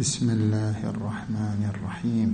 بسم 0.00 0.32
الله 0.32 0.80
الرحمن 0.80 1.60
الرحيم. 1.76 2.30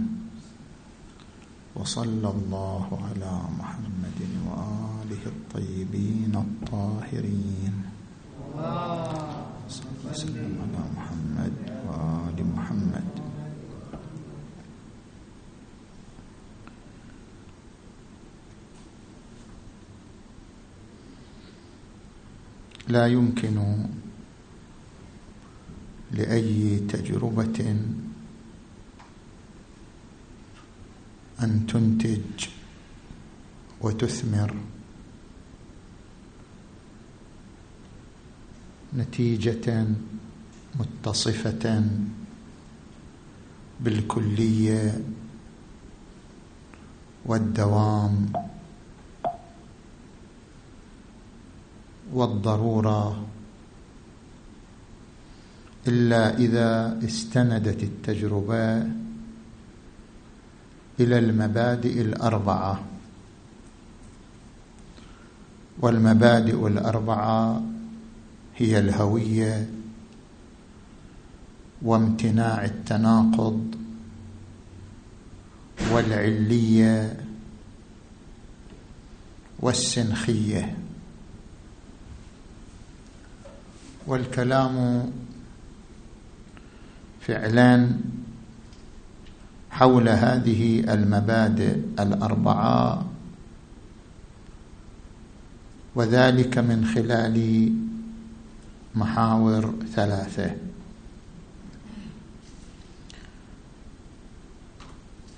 وصلى 1.74 2.28
الله 2.30 2.86
على 2.86 3.34
محمد 3.58 4.20
وآله 4.46 5.22
الطيبين 5.26 6.30
الطاهرين. 6.30 7.74
صلى 9.66 9.98
وسلم 10.06 10.52
على 10.62 10.82
محمد 10.94 11.54
وآل 11.90 12.38
محمد. 12.38 13.06
لا 22.94 23.04
يمكن 23.10 23.58
لأي 26.16 26.78
تجربة 26.78 27.76
أن 31.42 31.66
تنتج 31.66 32.48
وتثمر 33.80 34.54
نتيجة 38.96 39.86
متصفة 40.80 41.84
بالكلية 43.80 45.00
والدوام 47.26 48.32
والضرورة 52.12 53.26
إلا 55.88 56.38
إذا 56.38 56.98
استندت 57.04 57.82
التجربة 57.82 58.78
إلى 61.00 61.18
المبادئ 61.18 62.00
الأربعة. 62.00 62.84
والمبادئ 65.80 66.66
الأربعة 66.66 67.62
هي 68.56 68.78
الهوية 68.78 69.70
وامتناع 71.82 72.64
التناقض 72.64 73.74
والعلية 75.92 77.20
والسنخية. 79.60 80.76
والكلام 84.06 85.06
فعلا 87.26 87.88
حول 89.70 90.08
هذه 90.08 90.80
المبادئ 90.80 91.76
الأربعة. 92.00 93.06
وذلك 95.94 96.58
من 96.58 96.86
خلال 96.94 97.72
محاور 98.94 99.74
ثلاثة. 99.94 100.54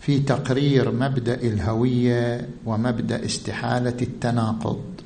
في 0.01 0.19
تقرير 0.19 0.91
مبدأ 0.91 1.35
الهوية 1.35 2.49
ومبدأ 2.67 3.25
استحالة 3.25 3.97
التناقض. 4.03 4.98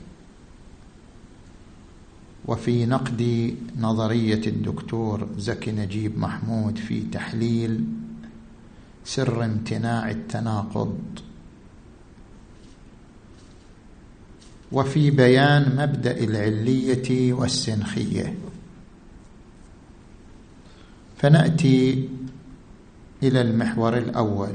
وفي 2.47 2.87
نقد 2.87 3.55
نظرية 3.79 4.47
الدكتور 4.47 5.29
زكي 5.39 5.73
نجيب 5.73 6.19
محمود 6.19 6.79
في 6.79 7.01
تحليل 7.01 7.85
سر 9.05 9.45
امتناع 9.45 10.11
التناقض. 10.11 10.99
وفي 14.73 15.11
بيان 15.11 15.77
مبدأ 15.77 16.25
العلية 16.25 17.33
والسنخية. 17.33 18.35
فنأتي 21.17 22.09
إلى 23.23 23.41
المحور 23.41 23.99
الأول 23.99 24.55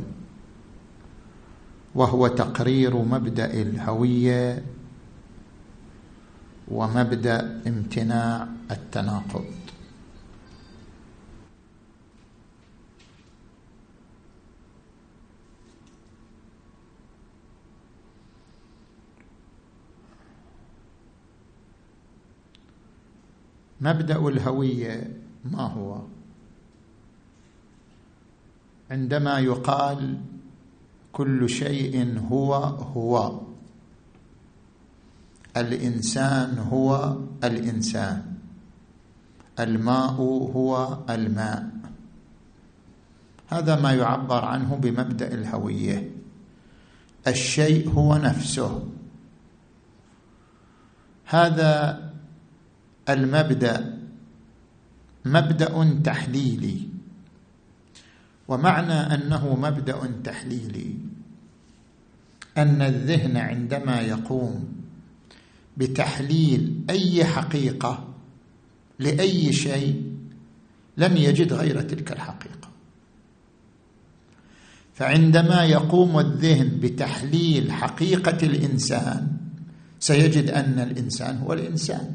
وهو 1.96 2.28
تقرير 2.28 2.97
مبدأ 2.97 3.62
الهوية 3.62 4.64
ومبدأ 6.67 7.61
امتناع 7.67 8.47
التناقض. 8.72 9.45
مبدأ 23.81 24.28
الهوية 24.28 25.22
ما 25.45 25.61
هو؟ 25.61 26.01
عندما 28.91 29.39
يقال 29.39 30.17
كل 31.13 31.49
شيء 31.49 32.19
هو 32.31 32.53
هو. 32.55 33.47
الإنسان 35.59 36.57
هو 36.59 37.18
الإنسان. 37.44 38.34
الماء 39.59 40.13
هو 40.53 40.97
الماء. 41.09 41.69
هذا 43.47 43.75
ما 43.81 43.94
يعبر 43.94 44.46
عنه 44.46 44.75
بمبدأ 44.75 45.34
الهوية. 45.34 46.12
الشيء 47.28 47.90
هو 47.90 48.17
نفسه. 48.17 48.90
هذا 51.25 52.01
المبدأ 53.09 53.97
مبدأ 55.25 56.01
تحليلي. 56.03 56.90
ومعنى 58.47 58.94
أنه 58.94 59.56
مبدأ 59.56 60.00
تحليلي. 60.23 60.96
أن 62.57 62.81
الذهن 62.81 63.38
عندما 63.38 64.01
يقوم 64.01 64.87
بتحليل 65.78 66.82
أي 66.90 67.26
حقيقة 67.26 68.08
لأي 69.00 69.54
شيء 69.54 70.04
لم 70.98 71.18
يجد 71.18 71.54
غير 71.54 71.82
تلك 71.82 72.12
الحقيقة. 72.12 72.68
فعندما 74.94 75.64
يقوم 75.66 76.20
الذهن 76.20 76.80
بتحليل 76.82 77.72
حقيقة 77.72 78.38
الإنسان 78.44 79.28
سيجد 80.00 80.50
أن 80.50 80.80
الإنسان 80.80 81.38
هو 81.38 81.54
الإنسان. 81.54 82.14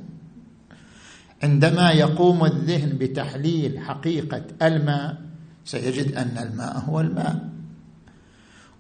عندما 1.42 1.90
يقوم 1.90 2.44
الذهن 2.44 2.98
بتحليل 2.98 3.78
حقيقة 3.78 4.42
الماء 4.62 5.22
سيجد 5.64 6.14
أن 6.14 6.38
الماء 6.38 6.78
هو 6.78 7.00
الماء. 7.00 7.48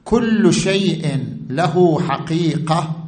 كل 0.04 0.54
شيء 0.54 1.26
له 1.50 2.00
حقيقة 2.00 3.01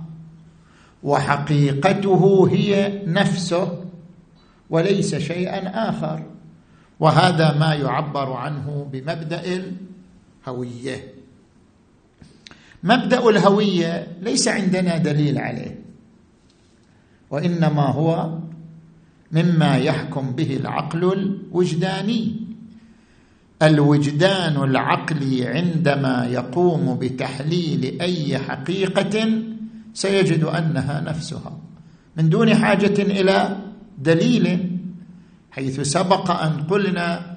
وحقيقته 1.05 2.49
هي 2.51 3.03
نفسه 3.07 3.85
وليس 4.71 5.15
شيئا 5.15 5.89
آخر. 5.89 6.23
وهذا 7.01 7.59
ما 7.59 7.75
يعبر 7.75 8.33
عنه 8.33 8.89
بمبدأ 8.93 9.43
الهوية. 9.45 11.15
مبدأ 12.83 13.29
الهوية 13.29 14.07
ليس 14.23 14.49
عندنا 14.49 14.97
دليل 14.97 15.39
عليه 15.39 15.79
وإنما 17.31 17.87
هو 17.87 18.39
مما 19.33 19.77
يحكم 19.77 20.31
به 20.31 20.57
العقل 20.57 21.13
الوجداني. 21.13 22.37
الوجدان 23.63 24.63
العقلي 24.63 25.47
عندما 25.47 26.27
يقوم 26.27 26.99
بتحليل 26.99 28.01
أي 28.01 28.39
حقيقة 28.39 29.45
سيجد 29.95 30.45
أنها 30.45 31.01
نفسها. 31.01 31.59
من 32.17 32.29
دون 32.29 32.55
حاجة 32.55 33.03
إلى 33.03 33.57
دليل 33.99 34.71
حيث 35.51 35.81
سبق 35.81 36.31
أن 36.31 36.63
قلنا 36.71 37.37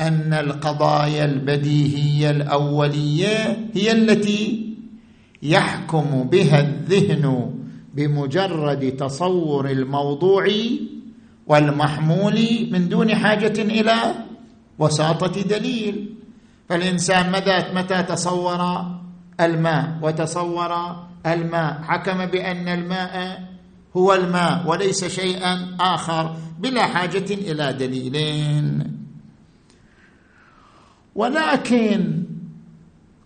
أن 0.00 0.32
القضايا 0.32 1.24
البديهية 1.24 2.30
الأولية 2.30 3.68
هي 3.74 3.92
التي 3.92 4.74
يحكم 5.42 6.22
بها 6.22 6.60
الذهن 6.60 7.54
بمجرد 7.94 8.96
تصور 8.96 9.70
الموضوع 9.70 10.48
والمحمول 11.46 12.68
من 12.70 12.88
دون 12.88 13.14
حاجة 13.14 13.62
إلى 13.62 13.96
وساطة 14.78 15.42
دليل. 15.42 16.14
فالإنسان 16.68 17.32
متى 17.74 18.02
تصور 18.02 18.84
الماء 19.40 19.98
وتصور 20.02 20.96
الماء. 21.26 21.82
حكم 21.82 22.26
بأن 22.26 22.68
الماء 22.68 23.42
هو 23.96 24.14
الماء 24.14 24.66
وليس 24.66 25.04
شيئا 25.04 25.76
آخر 25.80 26.36
بلا 26.58 26.86
حاجة 26.86 27.34
إلى 27.34 27.72
دليلين 27.72 28.96
ولكن 31.14 32.22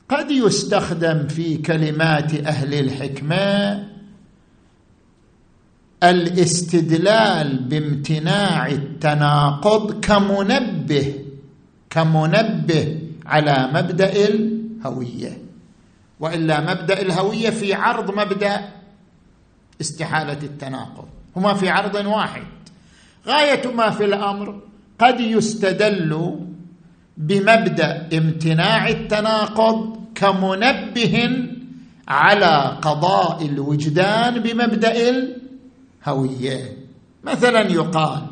قد 0.08 0.30
يستخدم 0.30 1.28
في 1.28 1.56
كلمات 1.56 2.34
أهل 2.34 2.74
الحكمة 2.74 3.86
الاستدلال 6.02 7.58
بامتناع 7.58 8.66
التناقض 8.66 10.00
كمنبه 10.00 11.14
كمنبه 11.90 12.98
على 13.26 13.70
مبدأ 13.74 14.12
الهوية. 14.28 15.49
وإلا 16.20 16.60
مبدأ 16.60 17.00
الهوية 17.02 17.50
في 17.50 17.74
عرض 17.74 18.10
مبدأ 18.10 18.68
استحالة 19.80 20.38
التناقض. 20.42 21.08
هما 21.36 21.54
في 21.54 21.68
عرض 21.68 22.06
واحد. 22.06 22.46
غاية 23.26 23.72
ما 23.72 23.90
في 23.90 24.04
الأمر 24.04 24.60
قد 24.98 25.20
يستدل 25.20 26.40
بمبدأ 27.16 28.08
امتناع 28.12 28.88
التناقض 28.88 30.00
كمنبه 30.14 31.46
على 32.08 32.78
قضاء 32.82 33.46
الوجدان 33.46 34.38
بمبدأ 34.38 34.94
الهوية. 36.06 36.76
مثلا 37.24 37.60
يقال 37.60 38.26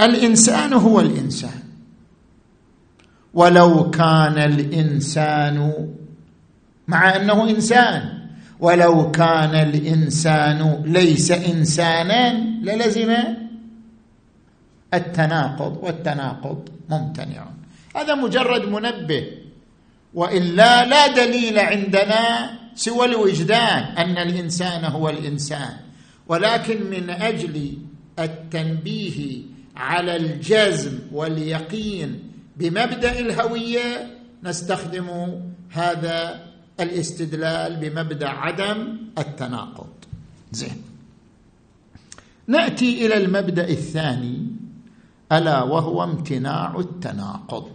الإنسان 0.00 0.72
هو 0.72 1.00
الإنسان. 1.00 1.67
ولو 3.38 3.90
كان 3.90 4.38
الإنسان 4.38 5.88
مع 6.88 7.16
أنه 7.16 7.50
إنسان 7.50 8.18
ولو 8.60 9.10
كان 9.10 9.54
الإنسان 9.54 10.82
ليس 10.86 11.30
انسانا 11.30 12.32
للزم 12.62 13.14
التناقض 14.94 15.78
والتناقض 15.82 16.68
ممتنع. 16.88 17.46
هذا 17.96 18.14
مجرد 18.14 18.64
منبه. 18.68 19.24
والا 20.14 20.86
لا 20.86 21.06
دليل 21.06 21.58
عندنا 21.58 22.50
سوى 22.74 23.06
الوجدان 23.06 23.82
أن 23.82 24.18
الإنسان 24.18 24.84
هو 24.84 25.08
الإنسان. 25.08 25.74
ولكن 26.28 26.90
من 26.90 27.10
أجل 27.10 27.78
التنبيه 28.18 29.42
على 29.76 30.16
الجزم 30.16 30.98
واليقين 31.12 32.27
بمبدأ 32.58 33.18
الهوية 33.18 34.18
نستخدم 34.44 35.08
هذا 35.70 36.48
الاستدلال 36.80 37.76
بمبدأ 37.76 38.28
عدم 38.28 38.98
التناقض. 39.18 39.92
زين. 40.52 40.82
نأتي 42.46 43.06
إلى 43.06 43.24
المبدأ 43.24 43.68
الثاني 43.68 44.46
ألا 45.32 45.62
وهو 45.62 46.04
امتناع 46.04 46.80
التناقض. 46.80 47.70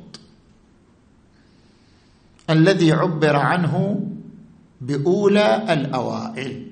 الذي 2.50 2.92
عبر 2.92 3.36
عنه 3.36 4.06
بأولى 4.82 5.74
الأوائل. 5.74 6.72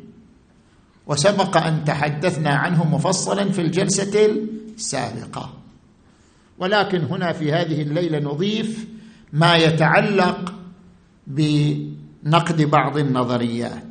وسبق 1.07 1.57
أن 1.57 1.85
تحدثنا 1.85 2.49
عنه 2.49 2.95
مفصلا 2.95 3.51
في 3.51 3.61
الجلسة 3.61 4.31
السابقة. 4.75 5.60
ولكن 6.61 7.03
هنا 7.03 7.33
في 7.33 7.53
هذه 7.53 7.81
الليلة 7.81 8.19
نضيف 8.19 8.87
ما 9.33 9.55
يتعلق 9.55 10.53
بنقد 11.27 12.61
بعض 12.61 12.97
النظريات. 12.97 13.87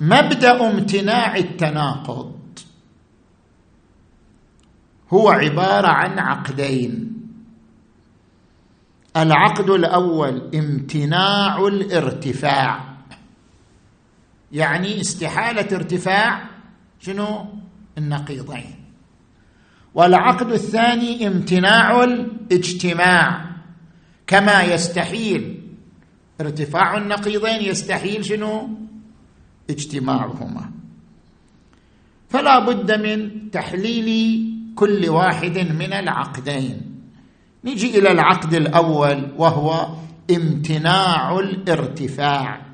مبدأ 0.00 0.70
امتناع 0.70 1.36
التناقض 1.36 2.36
هو 5.12 5.28
عبارة 5.28 5.88
عن 5.88 6.18
عقدين. 6.18 7.12
العقد 9.16 9.70
الأول 9.70 10.50
امتناع 10.54 11.66
الارتفاع. 11.66 12.96
يعني 14.52 15.00
استحالة 15.00 15.76
ارتفاع 15.76 16.44
شنو؟ 17.00 17.46
النقيضين. 17.98 18.75
والعقد 19.96 20.52
الثاني 20.52 21.26
امتناع 21.26 22.04
الاجتماع 22.04 23.46
كما 24.26 24.62
يستحيل 24.62 25.62
ارتفاع 26.40 26.96
النقيضين 26.96 27.62
يستحيل 27.62 28.24
شنو؟ 28.24 28.68
اجتماعهما. 29.70 30.70
فلا 32.28 32.58
بد 32.58 32.92
من 32.92 33.50
تحليل 33.50 34.08
كل 34.74 35.08
واحد 35.08 35.58
من 35.58 35.92
العقدين. 35.92 36.80
نجي 37.64 37.98
إلى 37.98 38.10
العقد 38.12 38.54
الأول 38.54 39.32
وهو 39.36 39.88
امتناع 40.30 41.38
الارتفاع. 41.38 42.66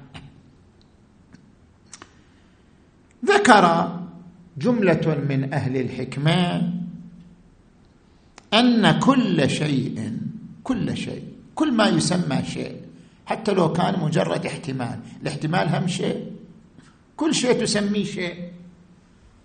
ذكر 3.25 3.99
جملة 4.59 5.25
من 5.29 5.53
أهل 5.55 5.77
الحكمة 5.77 6.73
أن 8.55 8.99
كل 9.01 9.51
شيء 9.51 10.19
كل 10.65 10.97
شيء 10.97 11.23
كل 11.55 11.73
ما 11.73 11.89
يسمى 11.89 12.45
شيء 12.45 12.83
حتى 13.27 13.53
لو 13.53 13.73
كان 13.73 14.01
مجرد 14.01 14.47
احتمال 14.47 14.99
الاحتمال 15.23 15.69
هم 15.75 15.87
شيء. 15.87 16.33
كل 17.17 17.35
شيء 17.35 17.53
تسميه 17.53 18.05
شيء. 18.05 18.53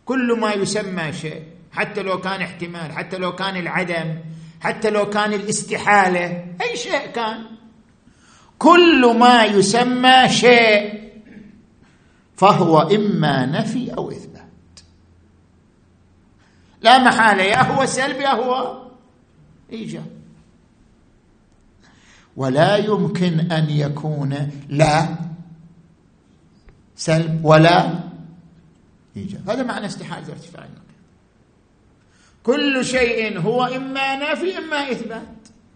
كل 0.06 0.40
ما 0.40 0.54
يسمى 0.54 1.14
شيء 1.14 1.44
حتى 1.72 2.02
لو 2.02 2.22
كان 2.22 2.42
احتمال 2.42 2.92
حتى 2.92 3.18
لو 3.18 3.36
كان 3.36 3.56
العدم 3.56 4.20
حتى 4.62 4.90
لو 4.90 5.10
كان 5.10 5.34
الاستحالة 5.34 6.26
أي 6.62 6.78
شيء 6.78 7.08
كان. 7.16 7.46
كل 8.60 9.18
ما 9.20 9.46
يسمى 9.46 10.30
شيء 10.30 11.12
فهو 12.36 12.82
إما 12.82 13.46
نفي 13.46 13.94
أو 13.94 14.12
إثبات. 14.12 14.80
لا 16.82 16.98
محالة 16.98 17.44
يا 17.44 17.62
هو 17.62 17.86
سلب 17.86 18.22
يا 18.22 18.34
هو 18.34 18.87
ايجاب 19.72 20.08
ولا 22.36 22.78
يمكن 22.78 23.52
أن 23.52 23.70
يكون 23.70 24.52
لا 24.70 25.16
سلب 26.96 27.46
ولا 27.46 28.00
ايجاب 29.18 29.50
هذا 29.50 29.64
معنى 29.64 29.86
استحاله 29.86 30.32
ارتفاع 30.32 30.66
النقيض 30.66 30.88
كل 32.44 32.86
شيء 32.86 33.40
هو 33.40 33.66
إما 33.66 34.32
نفي 34.32 34.58
إما 34.58 34.92
إثبات. 34.92 35.28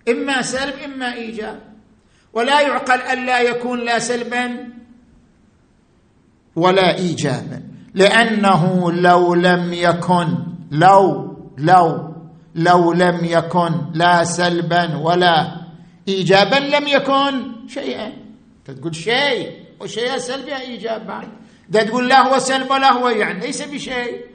إما 0.09 0.41
سلب 0.41 0.73
إما 0.85 1.13
ايجاب 1.13 1.59
ولا 2.33 2.61
يعقل 2.61 3.01
أن 3.01 3.25
لا 3.25 3.41
يكون 3.41 3.79
لا 3.79 3.99
سلبا 3.99 4.69
ولا 6.55 6.97
ايجابا. 6.97 7.63
لأنه 7.93 8.91
لو 8.91 9.33
لم 9.33 9.73
يكن 9.73 10.37
لو 10.71 11.35
لو 11.57 12.10
لو 12.55 12.93
لم 12.93 13.19
يكن 13.25 13.71
لا 13.93 14.23
سلبا 14.23 14.97
ولا 14.97 15.51
ايجابا 16.07 16.55
لم 16.55 16.87
يكن 16.87 17.51
شيئا. 17.67 18.13
تقول 18.65 18.95
شيء 18.95 19.51
وشيء 19.79 20.17
سلبي 20.17 20.55
ايجاب 20.55 21.07
بعد 21.07 21.27
ده 21.69 21.83
تقول 21.83 22.09
لا 22.09 22.27
هو 22.27 22.39
سلب 22.39 22.71
ولا 22.71 22.91
هو 22.91 23.09
يعني 23.09 23.39
ليس 23.39 23.61
بشيء. 23.61 24.25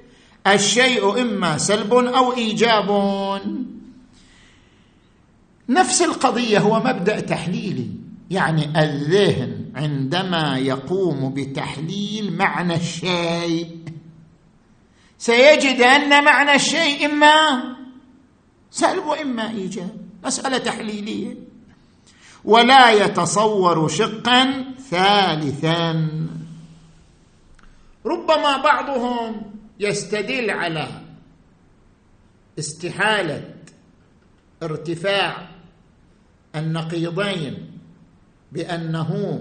الشيء 0.47 1.21
إما 1.23 1.59
سلب 1.59 1.95
أو 1.95 2.33
إيجاب. 2.33 2.91
نفس 5.69 6.03
القضية 6.03 6.59
هو 6.59 6.81
مبدأ 6.81 7.21
تحليلي. 7.21 7.87
يعني 8.31 8.83
الذهن 8.83 9.65
عندما 9.75 10.59
يقوم 10.59 11.35
بتحليل 11.35 12.37
معنى 12.37 12.75
الشيء 12.75 13.77
سيجد 15.19 15.81
أن 15.81 16.25
معنى 16.25 16.55
الشيء 16.55 17.07
إما 17.07 17.63
سلب 18.76 19.06
وإما 19.06 19.50
إيجاب 19.50 19.97
مسألة 20.25 20.59
تحليلية. 20.59 21.37
ولا 22.45 22.90
يتصور 22.90 23.88
شقا 23.88 24.64
ثالثا. 24.90 26.11
ربما 28.06 28.56
بعضهم 28.56 29.42
يستدل 29.80 30.50
على 30.50 30.88
استحالة 32.59 33.54
ارتفاع 34.62 35.49
النقيضين 36.56 37.71
بأنه 38.52 39.40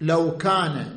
لو 0.00 0.36
كان 0.36 0.95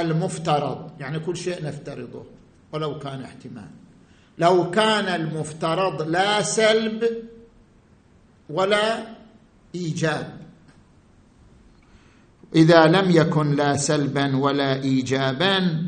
المفترض 0.00 0.90
يعني 1.00 1.18
كل 1.18 1.36
شيء 1.36 1.64
نفترضه 1.64 2.24
ولو 2.72 2.98
كان 2.98 3.24
احتمال. 3.24 3.68
لو 4.38 4.70
كان 4.70 5.20
المفترض 5.20 6.02
لا 6.02 6.42
سلب 6.42 7.04
ولا 8.50 9.06
إيجاب. 9.74 10.40
إذا 12.54 12.86
لم 12.86 13.10
يكن 13.10 13.56
لا 13.56 13.76
سلبا 13.76 14.36
ولا 14.36 14.82
ايجابا 14.82 15.86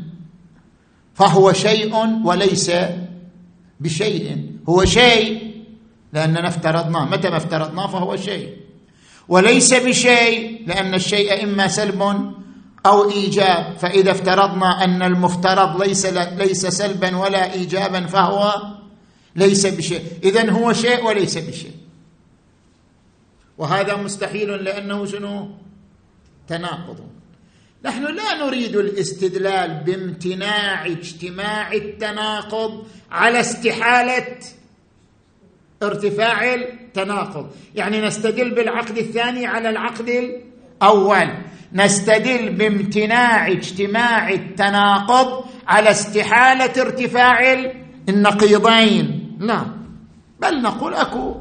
فهو 1.13 1.53
شيء 1.53 1.95
وليس 2.25 2.71
بشيء. 3.79 4.51
هو 4.69 4.85
شيء 4.85 5.49
لاننا 6.13 6.47
افترضناه 6.47 7.05
متى 7.05 7.29
ما 7.29 7.37
افترضناه 7.37 7.87
فهو 7.87 8.15
شيء. 8.15 8.57
وليس 9.27 9.73
بشيء 9.73 10.67
لأن 10.67 10.93
الشيء 10.93 11.43
إما 11.43 11.67
سلب 11.67 12.33
أو 12.85 13.11
إيجاب 13.11 13.77
فإذا 13.79 14.11
افترضنا 14.11 14.83
أن 14.83 15.01
المفترض 15.01 15.83
ليس 15.83 16.05
ليس 16.15 16.65
سلبا 16.65 17.17
ولا 17.17 17.53
ايجابا 17.53 18.05
فهو 18.05 18.53
ليس 19.35 19.65
بشيء. 19.65 20.01
اذا 20.23 20.51
هو 20.51 20.73
شيء 20.73 21.05
وليس 21.05 21.37
بشيء. 21.37 21.71
وهذا 23.57 23.95
مستحيل 23.95 24.63
لأنه 24.63 25.05
شنو؟ 25.05 25.49
تناقض. 26.47 26.99
نحن 27.85 28.03
لا 28.15 28.45
نريد 28.45 28.75
الاستدلال 28.75 29.83
بامتناع 29.85 30.85
اجتماع 30.85 31.73
التناقض 31.73 32.87
على 33.11 33.39
استحالة 33.39 34.37
ارتفاع 35.83 36.53
التناقض. 36.53 37.51
يعني 37.75 38.01
نستدل 38.01 38.55
بالعقد 38.55 38.97
الثاني 38.97 39.45
على 39.45 39.69
العقد 39.69 40.09
الأول. 40.09 41.29
نستدل 41.73 42.49
بامتناع 42.49 43.47
اجتماع 43.47 44.29
التناقض 44.29 45.45
على 45.67 45.91
استحالة 45.91 46.81
ارتفاع 46.81 47.53
النقيضين. 48.09 49.37
لا 49.39 49.65
بل 50.39 50.61
نقول 50.61 50.93
أكو 50.93 51.35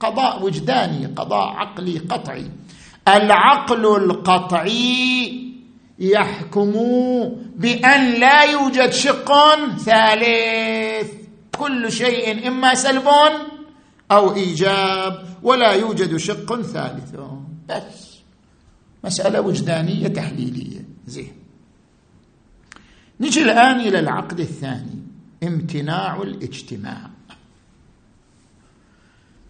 قضاء 0.00 0.42
وجداني 0.42 1.06
قضاء 1.06 1.48
عقلي 1.48 1.98
قطعي. 1.98 2.50
العقل 3.08 3.86
القطعي 3.86 5.44
يحكم 5.98 6.72
بأن 7.56 8.14
لا 8.20 8.42
يوجد 8.42 8.90
شق 8.90 9.32
ثالث. 9.78 11.12
كل 11.58 11.92
شيء 11.92 12.48
إما 12.48 12.74
سلب 12.74 13.08
أو 14.12 14.34
إيجاب 14.34 15.24
ولا 15.42 15.72
يوجد 15.72 16.16
شق 16.16 16.60
ثالث. 16.62 17.14
بس. 17.68 18.03
مسألة 19.04 19.40
وجدانية 19.40 20.08
تحليلية. 20.08 20.84
زين. 21.06 21.32
نجي 23.20 23.42
الآن 23.42 23.80
إلى 23.80 23.98
العقد 23.98 24.40
الثاني. 24.40 25.02
امتناع 25.42 26.22
الاجتماع. 26.22 27.10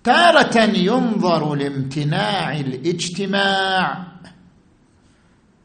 تارة 0.04 0.62
ينظر 0.62 1.54
لامتناع 1.54 2.60
الاجتماع 2.60 4.06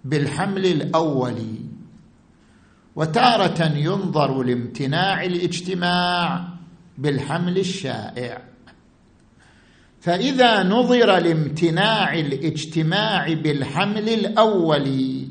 بالحمل 0.05 0.65
الاولي 0.65 1.55
وتارة 2.95 3.65
ينظر 3.65 4.43
لامتناع 4.43 5.23
الاجتماع 5.23 6.47
بالحمل 6.97 7.57
الشائع. 7.57 8.48
فإذا 10.01 10.63
نظر 10.63 11.19
لامتناع 11.19 12.13
الاجتماع 12.13 13.33
بالحمل 13.33 14.09
الاولي 14.09 15.27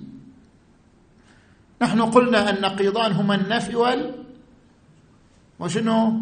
نحن 1.82 2.02
قلنا 2.02 2.50
النقيضان 2.50 3.12
هما 3.12 3.34
النفي 3.34 3.76
وال 3.76 4.14
وشنو؟ 5.60 6.12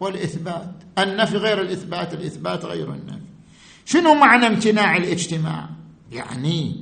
والإثبات. 0.00 0.72
النفي 0.98 1.36
غير 1.36 1.60
الإثبات 1.60 2.14
الإثبات 2.14 2.64
غير 2.64 2.92
النفي. 2.92 3.24
شنو 3.84 4.14
معنى 4.14 4.46
امتناع 4.46 4.96
الاجتماع؟ 4.96 5.68
يعني 6.12 6.76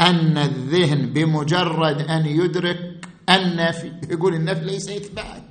أن 0.00 0.38
الذهن 0.38 1.12
بمجرد 1.12 2.00
أن 2.00 2.26
يدرك 2.26 3.06
النفي 3.30 3.92
يقول 4.10 4.34
النفي 4.34 4.64
ليس 4.64 4.88
إثبات. 4.88 5.42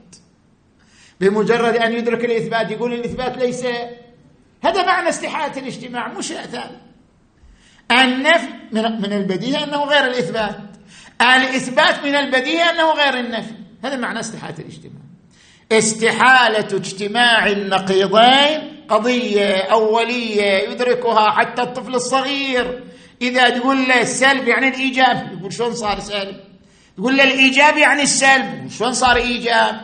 بمجرد 1.22 1.76
أن 1.76 1.94
يدرك 1.94 2.26
الإثبات 2.26 2.72
يقول 2.72 2.94
الإثبات 2.94 3.38
ليس 3.38 3.66
هذا 4.64 4.86
معنى 4.86 5.10
استحالة 5.10 5.60
الاجتماع 5.62 6.08
مش 6.08 6.28
ثاني 6.28 6.78
النفي 7.92 8.48
من 8.72 9.14
البديهه 9.14 9.64
أنه 9.64 9.84
غير 9.84 10.06
الإثبات. 10.06 10.58
الإثبات 11.22 12.04
من 12.04 12.16
البديهه 12.16 12.70
أنه 12.70 12.92
غير 12.92 13.20
النفي. 13.20 13.54
هذا 13.84 13.96
معنى 13.96 14.20
استحالة 14.20 14.56
الاجتماع. 14.60 15.02
استحالة 15.72 16.78
اجتماع 16.78 17.48
النقيضين 17.48 18.86
قضية 18.90 19.62
أولية 19.62 20.70
يدركها 20.70 21.32
حتى 21.32 21.62
الطفل 21.62 21.96
الصغير. 21.96 22.84
إذا 23.22 23.50
تقول 23.50 23.88
له 23.88 24.02
السلب 24.02 24.48
يعني 24.48 24.68
الإيجاب 24.68 25.38
يقول 25.40 25.54
شلون 25.54 25.74
صار 25.74 26.00
سلب؟ 26.00 26.36
تقول 26.98 27.18
له 27.18 27.24
الإيجاب 27.24 27.78
يعني 27.78 28.02
السلب 28.02 28.70
شلون 28.70 28.94
صار 28.94 29.16
إيجاب؟ 29.16 29.82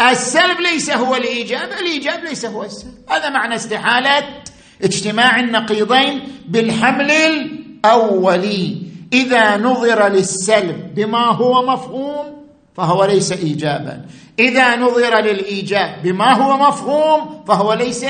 السلب 0.00 0.60
ليس 0.60 0.90
هو 0.90 1.16
الإيجاب 1.16 1.68
الإيجاب 1.80 2.24
ليس 2.24 2.44
هو 2.46 2.64
السلب. 2.64 2.94
هذا 3.10 3.30
معنى 3.30 3.54
استحالة 3.54 4.42
اجتماع 4.82 5.40
النقيضين 5.40 6.20
بالحمل 6.48 7.10
الاولي 7.10 8.82
إذا 9.12 9.56
نظر 9.56 10.08
للسلب 10.08 10.94
بما 10.94 11.24
هو 11.26 11.72
مفهوم 11.72 12.46
فهو 12.74 13.04
ليس 13.04 13.32
ايجابا. 13.32 14.06
إذا 14.38 14.76
نظر 14.76 15.20
للإيجاب 15.20 16.02
بما 16.02 16.32
هو 16.32 16.68
مفهوم 16.68 17.44
فهو 17.44 17.72
ليس 17.72 18.06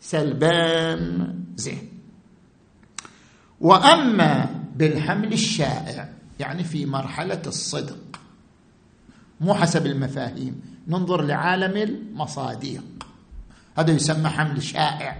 سلبان 0.00 1.34
زين. 1.56 1.88
وأما 3.60 4.46
بالحمل 4.76 5.32
الشائع 5.32 6.08
يعني 6.40 6.64
في 6.64 6.86
مرحلة 6.86 7.42
الصدق 7.46 7.98
مو 9.40 9.54
حسب 9.54 9.86
المفاهيم. 9.86 10.75
ننظر 10.88 11.22
لعالم 11.22 11.76
المصاديق. 11.76 12.84
هذا 13.78 13.92
يسمى 13.92 14.28
حمل 14.28 14.62
شائع. 14.62 15.16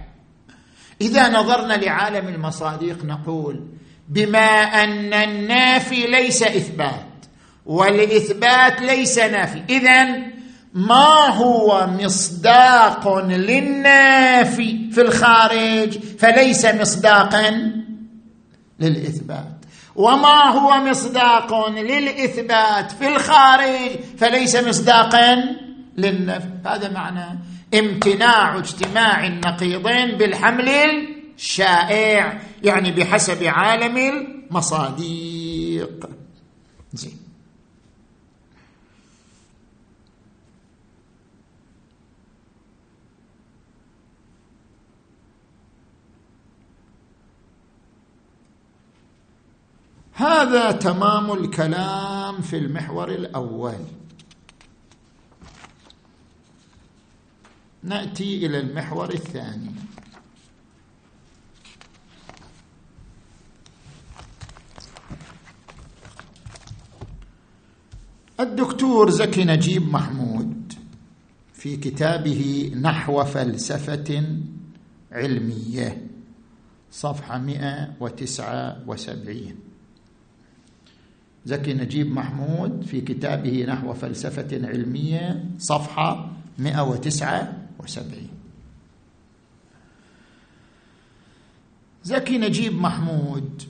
إذا 1.01 1.29
نظرنا 1.29 1.73
لعالم 1.73 2.27
المصاديق 2.27 3.05
نقول 3.05 3.67
بما 4.09 4.61
أن 4.83 5.13
النافي 5.13 6.07
ليس 6.07 6.43
إثبات 6.43 7.25
والإثبات 7.65 8.81
ليس 8.81 9.19
نافي. 9.19 9.63
اذا 9.69 10.27
ما 10.73 11.27
هو 11.27 11.87
مصداق 11.87 13.17
للنافي 13.17 14.91
في 14.91 15.01
الخارج 15.01 15.99
فليس 15.99 16.65
مصداقا 16.65 17.71
للإثبات؟ 18.79 19.56
وما 19.97 20.43
هو 20.43 20.85
مصداق 20.89 21.69
للإثبات 21.69 22.91
في 22.91 23.07
الخارج 23.07 23.91
فليس 24.17 24.55
مصداقا 24.55 25.55
للنفي 25.97 26.47
هذا 26.65 26.89
معنى 26.89 27.39
امتناع 27.73 28.57
اجتماع 28.57 29.27
النقيضين 29.27 30.17
بالحمل 30.17 30.69
الشائع 31.37 32.41
يعني 32.63 32.91
بحسب 32.91 33.43
عالم 33.43 33.97
المصاديق. 34.51 36.09
زين. 36.93 37.26
هذا 50.17 50.71
تمام 50.71 51.31
الكلام 51.31 52.41
في 52.41 52.57
المحور 52.57 53.09
الأول. 53.09 53.75
نأتي 57.83 58.45
إلى 58.45 58.59
المحور 58.59 59.13
الثاني. 59.13 59.71
الدكتور 68.39 69.09
زكي 69.09 69.45
نجيب 69.45 69.93
محمود 69.93 70.73
في 71.53 71.77
كتابه 71.77 72.71
نحو 72.81 73.23
فلسفة 73.23 74.25
علمية 75.11 76.07
صفحة 76.91 77.37
179 77.37 79.66
زكي 81.47 81.73
نجيب 81.73 82.11
محمود 82.11 82.83
في 82.83 83.01
كتابه 83.01 83.65
نحو 83.67 83.93
فلسفة 83.93 84.47
علمية 84.67 85.45
صفحة 85.57 86.31
179 86.59 88.27
زكي 92.03 92.37
نجيب 92.37 92.73
محمود 92.81 93.63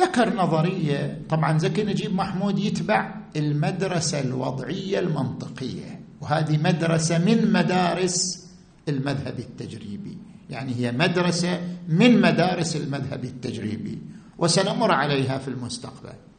ذكر 0.00 0.36
نظرية. 0.36 1.20
طبعا 1.28 1.58
زكي 1.58 1.84
نجيب 1.84 2.14
محمود 2.14 2.58
يتبع 2.58 3.14
المدرسة 3.36 4.20
الوضعية 4.20 4.98
المنطقية 4.98 6.00
وهذه 6.20 6.58
مدرسة 6.58 7.18
من 7.18 7.52
مدارس 7.52 8.48
المذهب 8.88 9.38
التجريبي. 9.38 10.18
يعني 10.50 10.74
هي 10.74 10.92
مدرسة 10.92 11.60
من 11.88 12.20
مدارس 12.20 12.76
المذهب 12.76 13.24
التجريبي 13.24 13.98
وسنمر 14.38 14.92
عليها 14.92 15.38
في 15.38 15.48
المستقبل. 15.48 16.29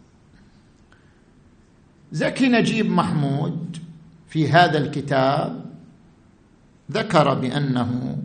زكي 2.11 2.47
نجيب 2.47 2.89
محمود 2.89 3.77
في 4.27 4.49
هذا 4.49 4.77
الكتاب 4.77 5.65
ذكر 6.91 7.33
بأنه 7.33 8.17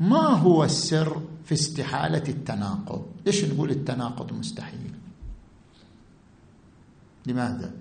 ما 0.00 0.26
هو 0.26 0.64
السر 0.64 1.22
في 1.44 1.52
استحالة 1.54 2.22
التناقض؟ 2.28 3.06
ليش 3.26 3.44
نقول 3.44 3.70
التناقض 3.70 4.32
مستحيل؟ 4.32 4.90
لماذا؟ 7.26 7.72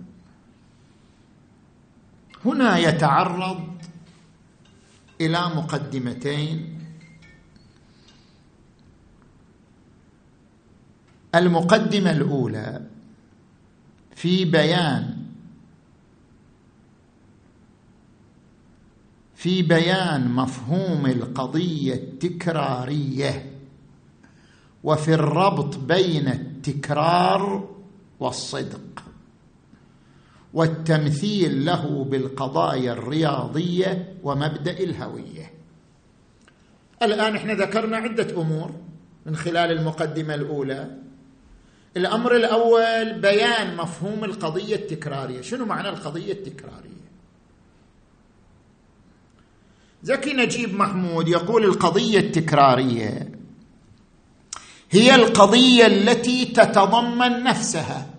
هنا 2.46 2.78
يتعرض 2.78 3.68
إلى 5.22 5.40
مقدمتين. 5.56 6.80
المقدمة 11.36 12.12
الأولى 12.12 12.93
في 14.16 14.46
بيان. 14.46 15.18
في 19.36 19.62
بيان 19.62 20.28
مفهوم 20.28 21.06
القضية 21.06 21.94
التكرارية. 21.94 23.54
وفي 24.84 25.14
الربط 25.14 25.78
بين 25.78 26.28
التكرار 26.28 27.70
والصدق. 28.20 29.04
والتمثيل 30.54 31.66
له 31.66 32.04
بالقضايا 32.04 32.94
الرياضية 32.94 34.14
ومبدأ 34.24 34.80
الهوية. 34.80 35.54
الآن 37.02 37.36
إحنا 37.36 37.54
ذكرنا 37.54 37.98
عدة 37.98 38.42
أمور 38.42 38.72
من 39.26 39.36
خلال 39.36 39.72
المقدمة 39.72 40.36
الأولى. 40.36 40.98
الأمر 41.98 42.36
الأول 42.36 43.20
بيان 43.20 43.78
مفهوم 43.78 44.24
القضية 44.24 44.76
التكرارية. 44.76 45.42
شنو 45.42 45.66
معنى 45.66 45.90
القضية 45.90 46.34
التكرارية؟ 46.34 47.04
زكي 50.04 50.34
نجيب 50.34 50.76
محمود 50.76 51.28
يقول 51.28 51.66
القضية 51.66 52.20
التكرارية 52.20 53.32
هي 54.92 55.16
القضية 55.16 55.86
التي 55.86 56.46
تتضمن 56.46 57.44
نفسها. 57.44 58.10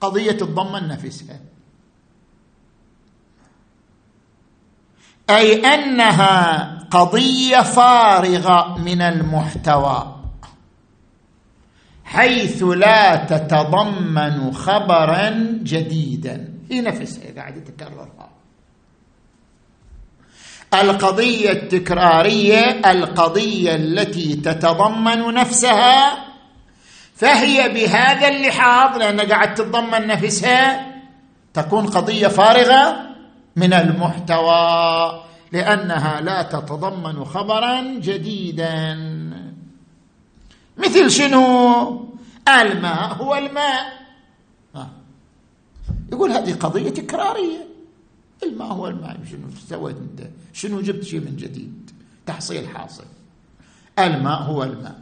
قضية 0.00 0.32
تتضمن 0.32 0.88
نفسها. 0.88 1.40
أي 5.30 5.74
أنها 5.74 6.78
قضية 6.90 7.62
فارغة 7.62 8.78
من 8.78 9.00
المحتوى. 9.00 10.15
حيث 12.06 12.62
لا 12.62 13.16
تتضمن 13.16 14.52
خبرا 14.52 15.30
جديدا. 15.62 16.48
هي 16.70 16.80
نفسها 16.80 17.34
قاعدة 17.36 17.60
تكررها 17.60 18.30
القضية 20.74 21.52
التكرارية 21.52 22.80
القضية 22.90 23.74
التي 23.74 24.36
تتضمن 24.36 25.34
نفسها 25.34 26.26
فهي 27.16 27.68
بهذا 27.68 28.28
اللحاظ 28.28 28.98
لأن 28.98 29.20
قاعد 29.20 29.54
تتضمن 29.54 30.06
نفسها 30.06 30.86
تكون 31.54 31.86
قضية 31.86 32.28
فارغة 32.28 32.96
من 33.56 33.72
المحتوى 33.72 35.22
لأنها 35.52 36.20
لا 36.20 36.42
تتضمن 36.42 37.24
خبرا 37.24 37.80
جديدا. 37.80 38.96
مثل 40.78 41.10
شنو؟ 41.10 42.08
الماء 42.48 43.14
هو 43.14 43.34
الماء. 43.34 43.96
يقول 46.12 46.30
هذه 46.30 46.54
قضية 46.54 46.90
تكراريه 46.90 47.66
الماء 48.42 48.68
هو 48.68 48.88
الماء. 48.88 49.16
شنو 49.30 49.46
سويت 49.68 49.96
أنت؟ 49.96 50.28
شنو 50.52 50.80
جبت 50.80 51.04
شيء 51.04 51.20
من 51.20 51.36
جديد؟ 51.36 51.90
تحصيل 52.26 52.68
حاصل. 52.68 53.04
الماء 53.98 54.42
هو 54.42 54.64
الماء. 54.64 55.00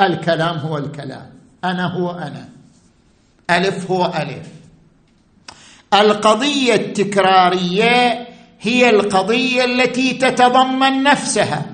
الكلام 0.00 0.56
هو 0.56 0.78
الكلام. 0.78 1.30
أنا 1.64 1.86
هو 1.86 2.10
أنا. 2.10 2.48
ألف 3.50 3.90
هو 3.90 4.06
ألف. 4.06 4.48
القضية 5.94 6.74
التكرارية 6.74 8.28
هي 8.60 8.90
القضية 8.90 9.64
التي 9.64 10.14
تتضمن 10.14 11.02
نفسها. 11.02 11.73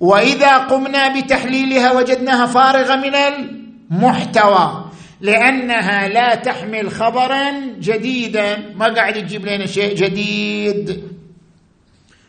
وإذا 0.00 0.58
قمنا 0.58 1.20
بتحليلها 1.20 1.92
وجدناها 1.92 2.46
فارغة 2.46 2.96
من 2.96 3.14
المحتوى 3.14 4.90
لأنها 5.20 6.08
لا 6.08 6.34
تحمل 6.34 6.90
خبرا 6.90 7.50
جديدا. 7.60 8.74
ما 8.74 8.94
قاعد 8.94 9.14
تجيب 9.14 9.46
لنا 9.46 9.66
شيء 9.66 9.96
جديد. 9.96 11.02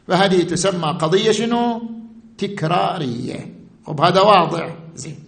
فهذه 0.08 0.44
تسمى 0.44 0.98
قضية 1.02 1.32
شنو؟ 1.32 1.90
تكرارية. 2.38 3.56
خب 3.88 4.02
هذا 4.02 4.22
واضح. 4.22 4.76
زين. 4.96 5.20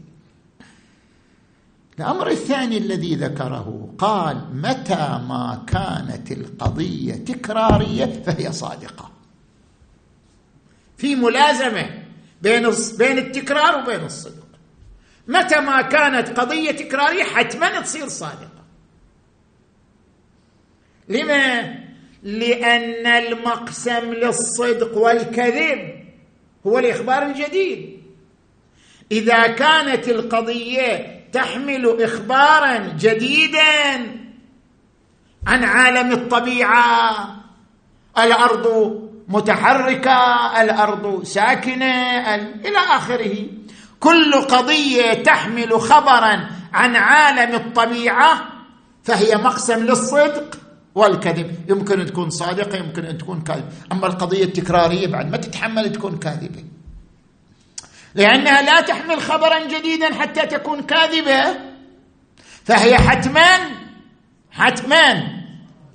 الأمر 1.99 2.27
الثاني 2.27 2.77
الذي 2.77 3.15
ذكره 3.15 3.89
قال 3.97 4.37
متى 4.53 5.21
ما 5.29 5.63
كانت 5.67 6.31
القضية 6.31 7.13
تكرارية 7.13 8.23
فهي 8.25 8.51
صادقة. 8.51 9.11
في 10.97 11.15
ملازمة. 11.15 12.02
بين 12.43 12.69
بين 12.97 13.17
التكرار 13.17 13.77
وبين 13.77 14.05
الصدق. 14.05 14.43
متى 15.27 15.59
ما 15.59 15.81
كانت 15.81 16.39
قضية 16.39 16.71
تكرارية 16.71 17.23
حتما 17.23 17.81
تصير 17.81 18.07
صادقة. 18.07 18.63
لما؟ 21.09 21.75
لأن 22.23 23.07
المقسم 23.07 24.13
للصدق 24.13 24.97
والكذب 24.97 26.03
هو 26.67 26.79
الإخبار 26.79 27.23
الجديد. 27.25 28.03
إذا 29.11 29.47
كانت 29.47 30.09
القضية 30.09 31.23
تحمل 31.31 32.03
إخبارا 32.03 32.77
جديدا 32.77 33.93
عن 35.47 35.63
عالم 35.63 36.11
الطبيعة 36.11 37.35
الأرض 38.17 38.67
متحركة 39.33 40.17
الأرض 40.61 41.23
ساكنة 41.23 41.93
إلى 42.65 42.77
آخره. 42.77 43.35
كل 43.99 44.33
قضية 44.33 45.23
تحمل 45.23 45.81
خبرا 45.81 46.49
عن 46.73 46.95
عالم 46.95 47.55
الطبيعة 47.55 48.49
فهي 49.03 49.35
مقسم 49.35 49.85
للصدق 49.85 50.59
والكذب. 50.95 51.69
يمكن 51.69 51.99
أن 51.99 52.05
تكون 52.05 52.29
صادقة 52.29 52.77
يمكن 52.77 53.05
أن 53.05 53.17
تكون 53.17 53.41
كاذبة. 53.41 53.67
أما 53.91 54.07
القضية 54.07 54.43
التكرارية 54.43 55.07
بعد 55.07 55.31
ما 55.31 55.37
تتحمل 55.37 55.91
تكون 55.91 56.17
كاذبة. 56.17 56.63
لأنها 58.15 58.61
لا 58.61 58.81
تحمل 58.81 59.21
خبرا 59.21 59.67
جديدا 59.67 60.13
حتى 60.13 60.45
تكون 60.45 60.81
كاذبة. 60.81 61.57
فهي 62.65 62.97
حتما 62.97 63.57
حتما 64.51 65.23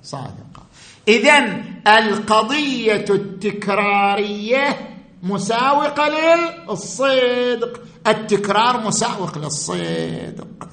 صادقة. 0.03 0.63
اذا 1.07 1.68
القضية 1.87 3.05
التكرارية 3.09 4.95
مساوقة 5.23 6.09
للصدق. 6.09 7.81
التكرار 8.07 8.87
مساوق 8.87 9.37
للصدق. 9.37 10.69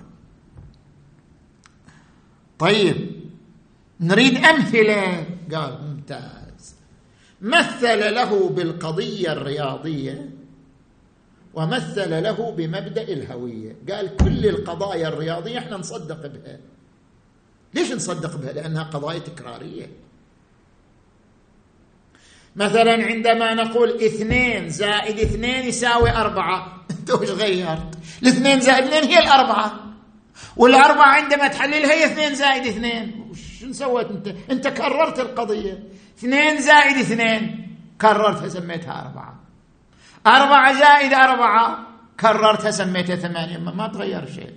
طيب 2.59 3.11
نريد 4.01 4.45
أمثلة. 4.45 5.27
قال 5.55 5.79
ممتاز. 5.83 6.77
مثل 7.41 8.15
له 8.15 8.49
بالقضية 8.49 9.33
الرياضية 9.33 10.31
ومثل 11.55 12.23
له 12.23 12.51
بمبدأ 12.51 13.03
الهوية. 13.03 13.77
قال 13.91 14.17
كل 14.17 14.47
القضايا 14.47 15.09
الرياضية 15.09 15.59
إحنا 15.59 15.77
نصدق 15.77 16.27
بها. 16.27 16.59
ليش 17.75 17.93
نصدق 17.93 18.37
بها؟ 18.37 18.53
لأنها 18.53 18.83
قضايا 18.83 19.19
تكرارية. 19.19 19.91
مثلا 22.57 23.07
عندما 23.07 23.55
نقول 23.55 23.91
اثنين 23.91 24.69
زائد 24.69 25.19
اثنين 25.19 25.65
يساوي 25.65 26.11
أربعة. 26.11 26.85
أنت 26.91 27.11
وش 27.11 27.31
غيرت؟ 27.31 27.99
الاثنين 28.23 28.61
زائد 28.61 28.85
اثنين 28.85 29.05
هي 29.05 29.19
الأربعة. 29.19 29.73
والأربعة 30.57 31.07
عندما 31.07 31.49
تحللها 31.49 31.93
هي 31.93 32.05
اثنين 32.05 32.35
زائد 32.35 32.67
اثنين. 32.67 33.33
شو 33.61 33.73
سويت 33.73 34.11
أنت؟ 34.11 34.35
أنت 34.51 34.69
كررت 34.69 35.19
القضية. 35.21 35.83
اثنين 36.19 36.61
زائد 36.61 36.97
اثنين. 36.97 37.69
كررتها 38.01 38.49
سميتها 38.49 39.03
أربعة. 39.03 39.41
أربعة 40.27 40.73
زائد 40.73 41.13
أربعة. 41.13 41.87
كررتها 42.21 42.71
سميتها 42.71 43.17
ثمانية. 43.17 43.59
ما 43.59 43.89
تغير 43.89 44.27
شيء. 44.35 44.53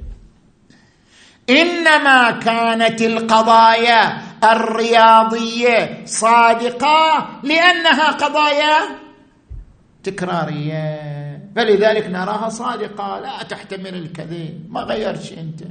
إنما 1.49 2.31
كانت 2.31 3.01
القضايا 3.01 4.21
الرياضية 4.43 6.05
صادقة 6.05 7.29
لأنها 7.43 8.11
قضايا 8.11 8.99
تكرارية. 10.03 11.19
فلذلك 11.55 12.07
نراها 12.07 12.49
صادقة. 12.49 13.19
لا 13.19 13.43
تحتمل 13.43 13.95
الكذب. 13.95 14.65
ما 14.69 14.81
غيرت 14.81 15.21
شيء 15.21 15.39
أنت. 15.39 15.63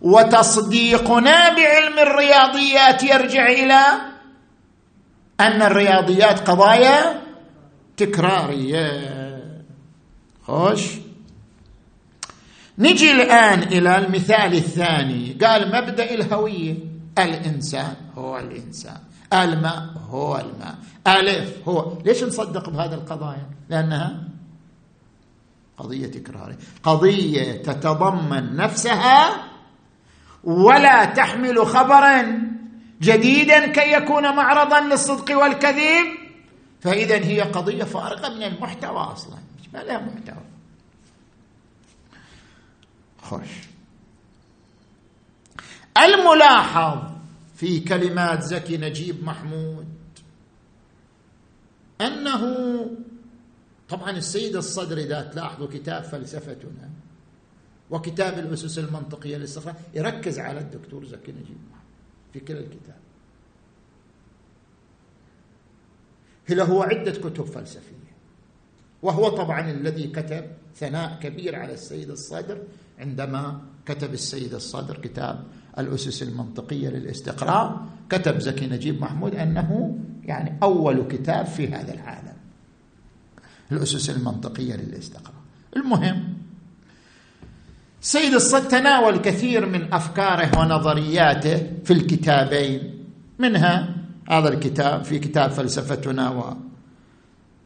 وتصديقنا 0.00 1.48
بعلم 1.48 1.98
الرياضيات 1.98 3.02
يرجع 3.02 3.46
إلى 3.46 3.82
أن 5.40 5.62
الرياضيات 5.62 6.50
قضايا 6.50 7.22
تكرارية. 7.96 9.18
خوش. 10.42 10.80
نجي 12.78 13.12
الآن 13.12 13.62
إلى 13.62 13.98
المثال 13.98 14.54
الثاني. 14.54 15.38
قال 15.44 15.68
مبدأ 15.68 16.14
الهوية. 16.14 16.74
الإنسان 17.18 17.96
هو 18.18 18.38
الإنسان. 18.38 18.98
الماء 19.32 19.86
هو 20.10 20.36
الماء. 20.38 20.78
آلف 21.06 21.68
هو. 21.68 21.92
ليش 22.04 22.24
نصدق 22.24 22.70
بهذه 22.70 22.94
القضايا؟ 22.94 23.46
لأنها 23.68 24.28
قضية 25.78 26.06
تكراريه 26.06 26.56
قضية 26.82 27.62
تتضمن 27.62 28.56
نفسها 28.56 29.44
ولا 30.44 31.04
تحمل 31.04 31.66
خبرا 31.66 32.42
جديدا 33.00 33.66
كي 33.66 33.92
يكون 33.92 34.36
معرضا 34.36 34.80
للصدق 34.80 35.38
والكذب. 35.38 36.06
فاذا 36.80 37.16
هي 37.16 37.40
قضية 37.40 37.84
فارغه 37.84 38.28
من 38.28 38.42
المحتوى 38.42 39.12
أصلا. 39.12 39.36
ما 39.74 39.78
لها 39.78 39.98
محتوى؟ 39.98 40.44
خوش. 43.22 43.48
الملاحظ. 45.98 46.98
في 47.58 47.80
كلمات 47.80 48.42
زكي 48.42 48.76
نجيب 48.76 49.24
محمود. 49.24 49.86
أنه 52.00 52.42
طبعا 53.88 54.10
السيد 54.10 54.56
الصدر 54.56 54.98
إذا 54.98 55.22
تلاحظوا 55.22 55.66
كتاب 55.66 56.02
فلسفتنا 56.04 56.90
وكتاب 57.90 58.38
الأسس 58.38 58.78
المنطقية 58.78 59.36
للاستقرار 59.36 59.74
يركز 59.94 60.38
على 60.38 60.60
الدكتور 60.60 61.04
زكي 61.04 61.32
نجيب 61.32 61.58
في 62.32 62.40
كلا 62.40 62.60
الكتاب. 62.60 63.00
له 66.50 66.84
عدة 66.84 67.12
كتب 67.12 67.44
فلسفية 67.44 68.12
وهو 69.02 69.28
طبعا 69.28 69.70
الذي 69.70 70.08
كتب 70.08 70.50
ثناء 70.76 71.20
كبير 71.22 71.56
على 71.56 71.74
السيد 71.74 72.10
الصدر 72.10 72.62
عندما 72.98 73.62
كتب 73.86 74.12
السيد 74.14 74.54
الصدر 74.54 74.98
كتاب 74.98 75.44
الأسس 75.78 76.22
المنطقية 76.22 76.88
للاستقراء 76.88 77.86
كتب 78.10 78.38
زكي 78.38 78.66
نجيب 78.66 79.00
محمود 79.00 79.34
أنه 79.34 79.98
يعني 80.24 80.58
أول 80.62 81.08
كتاب 81.08 81.46
في 81.46 81.68
هذا 81.68 81.94
العالم. 81.94 82.34
الأسس 83.72 84.10
المنطقية 84.10 84.74
للاستقراء 84.74 85.38
المهم 85.76 86.34
سيد 88.00 88.34
الصد 88.34 88.68
تناول 88.68 89.16
كثير 89.16 89.66
من 89.66 89.94
أفكاره 89.94 90.58
ونظرياته 90.58 91.72
في 91.84 91.92
الكتابين. 91.92 93.04
منها 93.38 93.94
هذا 94.30 94.48
الكتاب 94.48 95.04
في 95.04 95.18
كتاب 95.18 95.50
فلسفتنا 95.50 96.54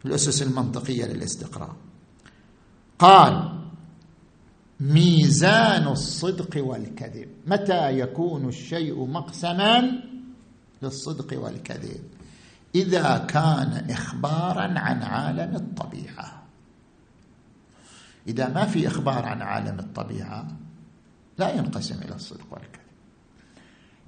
والاسس 0.04 0.42
المنطقية 0.42 1.04
للاستقراء 1.04 1.76
قال 2.98 3.61
ميزان 4.82 5.88
الصدق 5.88 6.64
والكذب. 6.66 7.28
متى 7.46 7.98
يكون 7.98 8.48
الشيء 8.48 9.06
مقسما 9.06 10.02
للصدق 10.82 11.42
والكذب؟ 11.42 12.00
إذا 12.74 13.18
كان 13.18 13.90
اخبارا 13.90 14.78
عن 14.78 15.02
عالم 15.02 15.56
الطبيعة. 15.56 16.42
إذا 18.28 18.48
ما 18.48 18.66
في 18.66 18.86
إخبار 18.86 19.26
عن 19.26 19.42
عالم 19.42 19.78
الطبيعة 19.78 20.46
لا 21.38 21.54
ينقسم 21.54 21.98
إلى 22.02 22.14
الصدق 22.14 22.46
والكذب. 22.50 22.82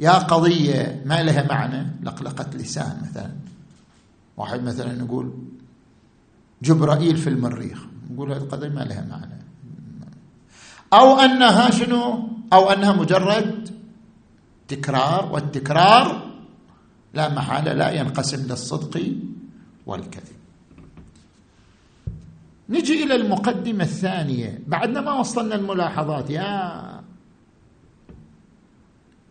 يا 0.01 0.13
قضية 0.13 1.03
ما 1.07 1.23
لها 1.23 1.47
معنى؟ 1.47 1.87
لقلقة 2.03 2.51
لسان 2.55 3.01
مثلا. 3.03 3.31
واحد 4.37 4.63
مثلا 4.63 4.99
يقول 4.99 5.33
جبرائيل 6.63 7.17
في 7.17 7.31
المريخ 7.31 7.85
نقول 8.11 8.33
هذه 8.33 8.39
القضية 8.39 8.69
ما 8.69 8.81
لها 8.81 9.07
معنى. 9.11 9.44
أو 10.95 11.19
أنها 11.21 11.71
شنو؟ 11.71 12.29
أو 12.53 12.71
أنها 12.71 12.93
مجرد 12.93 13.69
تكرار 14.69 15.33
والتكرار 15.33 16.31
لا 17.15 17.35
محالة 17.35 17.73
لا 17.73 17.91
ينقسم 17.91 18.47
للصدق 18.51 19.13
والكذب. 19.87 20.35
نجي 22.69 23.05
إلى 23.05 23.15
المقدمة 23.15 23.85
الثانية. 23.85 24.59
بعدنا 24.67 25.01
ما 25.01 25.13
وصلنا 25.13 25.55
الملاحظات 25.55 26.31
يا 26.31 26.83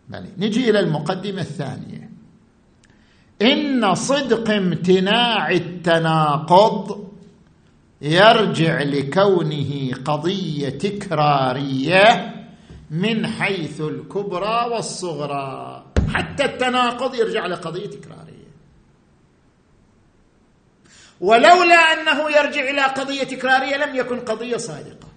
بلي. 0.08 0.30
نجي 0.38 0.70
إلى 0.70 0.80
المقدمة 0.80 1.40
الثانية. 1.40 2.10
إن 3.42 3.94
صدق 3.94 4.50
امتناع 4.50 5.50
التناقض 5.50 7.03
يرجع 8.00 8.82
لكونه 8.82 9.90
قضية 10.04 10.68
تكرارية 10.68 12.34
من 12.90 13.26
حيث 13.26 13.80
الكبرى 13.80 14.68
والصغرى. 14.70 15.84
حتى 16.14 16.44
التناقض 16.44 17.14
يرجع 17.14 17.46
لقضية 17.46 17.86
تكرارية. 17.86 18.24
ولولا 21.20 21.74
أنه 21.74 22.30
يرجع 22.30 22.70
إلى 22.70 22.82
قضية 22.82 23.24
تكرارية 23.24 23.76
لم 23.76 23.94
يكن 23.94 24.20
قضية 24.20 24.56
صادقة. 24.56 25.08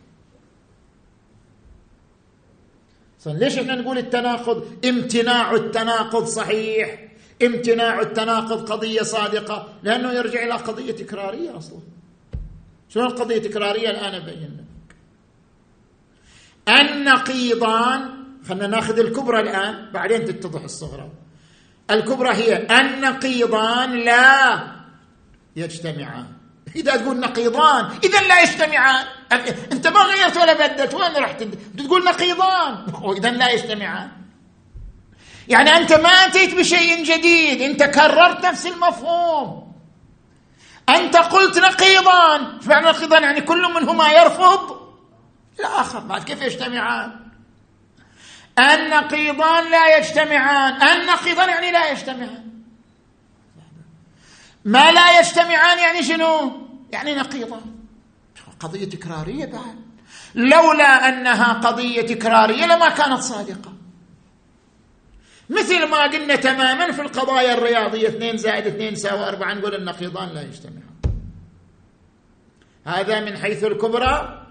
ليش 3.26 3.60
إحنا 3.60 3.76
نقول 3.76 3.98
التناقض؟ 3.98 4.86
امتناع 4.86 5.54
التناقض 5.54 6.26
صحيح. 6.26 7.08
امتناع 7.44 8.00
التناقض 8.02 8.72
قضية 8.72 9.02
صادقة. 9.02 9.74
لأنه 9.84 10.13
يرجع 10.13 10.44
إلى 10.44 10.54
قضية 10.54 10.92
تكرارية 10.92 11.58
أصلا. 11.58 11.80
شنو 12.89 13.04
القضية 13.04 13.38
التكراريه 13.38 13.89
الآن 13.89 14.15
ابين 14.15 14.58
لك؟ 14.58 14.65
النقيضان 16.69 18.10
خلينا 18.50 18.67
ناخذ 18.67 19.00
الكبرى 19.00 19.39
الآن 19.39 19.91
بعدين 19.91 20.26
تتضح 20.26 20.63
الصغرى. 20.63 21.10
الكبرى 21.91 22.34
هي 22.36 22.67
النقيضان 22.80 23.91
لا 23.91 24.62
يجتمعان. 25.56 26.26
إذا 26.76 26.95
تقول 26.95 27.19
نقيضان 27.19 27.89
إذا 28.04 28.21
لا 28.21 28.41
يجتمعان. 28.41 29.06
أنت 29.71 29.88
ما 29.88 30.00
غيرت 30.00 30.38
ولا 30.38 30.67
بدلت 30.67 30.93
وين 30.93 31.15
رحت 31.15 31.43
تقول 31.78 32.06
نقيضان. 32.06 32.86
إذا 33.17 33.32
لا 33.32 33.50
يجتمعان. 33.50 34.12
يعني 35.47 35.69
أنت 35.69 35.93
ما 35.93 36.10
أتيت 36.10 36.56
بشيء 36.56 37.04
جديد 37.04 37.62
أنت 37.62 37.84
كررت 37.84 38.45
نفس 38.45 38.67
المفهوم. 38.67 39.66
أنت 40.89 41.17
قلت 41.17 41.58
نقيضان. 41.58 42.60
فعلا 42.60 42.91
نقيضان؟ 42.91 43.23
يعني 43.23 43.41
كل 43.41 43.73
منهما 43.73 44.12
يرفض؟ 44.12 44.88
الآخر 45.60 46.00
بعد. 46.00 46.23
كيف 46.23 46.41
يجتمعان؟ 46.41 47.19
النقيضان 48.60 49.71
لا 49.71 49.97
يجتمعان. 49.97 50.73
النقيضان 50.73 51.50
يعني 51.50 51.71
لا 51.71 51.91
يجتمعان. 51.91 52.47
ما 54.65 54.91
لا 54.91 55.19
يجتمعان 55.19 55.80
يعني 55.80 56.04
شنو؟ 56.04 56.67
يعني 56.91 57.15
نقيضة 57.15 57.62
قضية 58.60 58.89
تكرارية 58.89 59.45
بعد. 59.45 59.88
لولا 60.36 61.10
أنها 61.10 61.54
قضية 61.54 62.02
تكرارية 62.02 62.65
لما 62.65 62.89
كانت 62.89 63.19
صادقة. 63.19 63.73
مثل 65.50 65.89
ما 65.89 66.04
قلنا 66.04 66.36
تماما 66.36 66.91
في 66.91 67.02
القضايا 67.02 67.54
الرياضية 67.54 68.08
اثنين 68.08 68.38
زائد 68.38 68.67
اثنين 68.67 68.93
يساوي 68.93 69.28
أربعة 69.28 69.54
نقول 69.54 69.76
النقيضان 69.76 70.30
لا 70.30 70.41
يجتمعان 70.41 70.77
هذا 72.88 73.19
من 73.19 73.38
حيث 73.38 73.63
الكبرى 73.63 74.43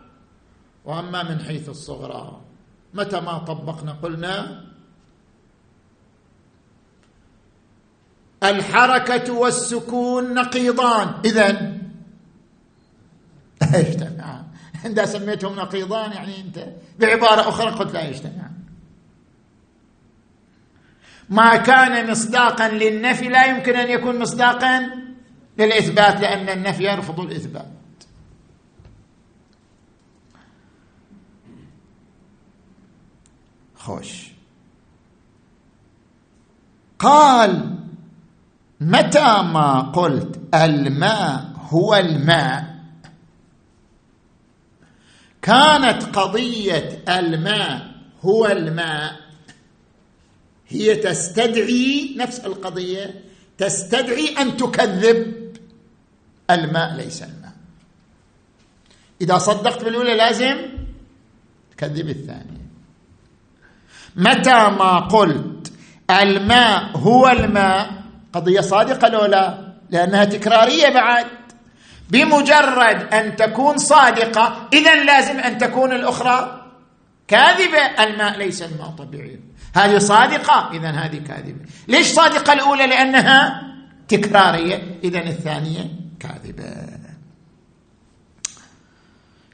وأما 0.84 1.22
من 1.22 1.40
حيث 1.40 1.68
الصغرى. 1.68 2.40
متى 2.94 3.20
ما 3.20 3.38
طبقنا 3.38 3.92
قلنا 3.92 4.64
الحركة 8.42 9.32
والسكون 9.32 10.34
نقيضان. 10.34 11.14
إذا 11.24 11.52
لا 13.62 13.78
يجتمعان. 13.78 14.44
عندما 14.84 15.06
سميتهم 15.06 15.56
نقيضان 15.56 16.12
يعني 16.12 16.40
أنت 16.40 16.66
بعبارة 16.98 17.48
أخرى 17.48 17.70
قلت 17.70 17.92
لا 17.92 18.08
يجتمعان. 18.08 18.52
ما 21.28 21.56
كان 21.56 22.10
مصداقا 22.10 22.68
للنفي 22.68 23.28
لا 23.28 23.46
يمكن 23.46 23.76
أن 23.76 23.90
يكون 23.90 24.18
مصداقا 24.18 24.90
للإثبات 25.58 26.20
لأن 26.20 26.48
النفي 26.48 26.84
يرفض 26.84 27.20
الإثبات. 27.20 27.75
خوش. 33.86 34.28
قال 36.98 37.78
متى 38.80 39.42
ما 39.42 39.80
قلت 39.80 40.40
الماء 40.54 41.52
هو 41.68 41.94
الماء؟ 41.94 42.76
كانت 45.42 46.02
قضية 46.02 47.04
الماء 47.08 47.94
هو 48.20 48.46
الماء. 48.46 49.20
هي 50.68 50.94
تستدعي 50.96 52.14
نفس 52.18 52.40
القضية 52.40 53.22
تستدعي 53.58 54.28
أن 54.38 54.56
تكذب. 54.56 55.46
الماء 56.50 56.96
ليس 56.96 57.22
الماء. 57.22 57.52
إذا 59.20 59.38
صدقت 59.38 59.84
بالأولى 59.84 60.16
لازم 60.16 60.56
تكذب 61.70 62.08
الثانية. 62.08 62.55
متى 64.16 64.68
ما 64.78 64.98
قلت 64.98 65.72
الماء 66.10 66.96
هو 66.96 67.28
الماء؟ 67.28 67.90
قضية 68.32 68.60
صادقة 68.60 69.08
لو 69.08 69.24
لا 69.24 69.66
لأنها 69.90 70.24
تكرارية 70.24 70.88
بعد. 70.88 71.26
بمجرد 72.10 73.14
أن 73.14 73.36
تكون 73.36 73.78
صادقة 73.78 74.68
اذا 74.72 75.04
لازم 75.04 75.38
أن 75.38 75.58
تكون 75.58 75.92
الأخرى 75.92 76.66
كاذبة. 77.28 78.04
الماء 78.04 78.38
ليس 78.38 78.62
الماء 78.62 78.88
طبيعي. 78.88 79.40
هذه 79.74 79.98
صادقة 79.98 80.70
اذا 80.72 80.90
هذه 80.90 81.18
كاذبة. 81.18 81.60
ليش 81.88 82.06
صادقة 82.06 82.52
الأولى؟ 82.52 82.86
لأنها 82.86 83.62
تكرارية. 84.08 84.98
اذا 85.04 85.18
الثانية 85.18 85.90
كاذبة. 86.20 86.96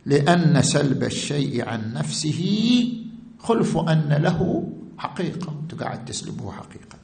لأن 0.07 0.63
سلب 0.63 1.03
الشيء 1.03 1.69
عن 1.69 1.93
نفسه 1.95 3.02
خلف 3.43 3.77
أن 3.77 4.09
له 4.13 4.69
حقيقة 4.99 5.53
أنت 5.63 5.83
قاعد 5.83 6.05
تسلبه 6.05 6.53
حقيقة. 6.53 6.99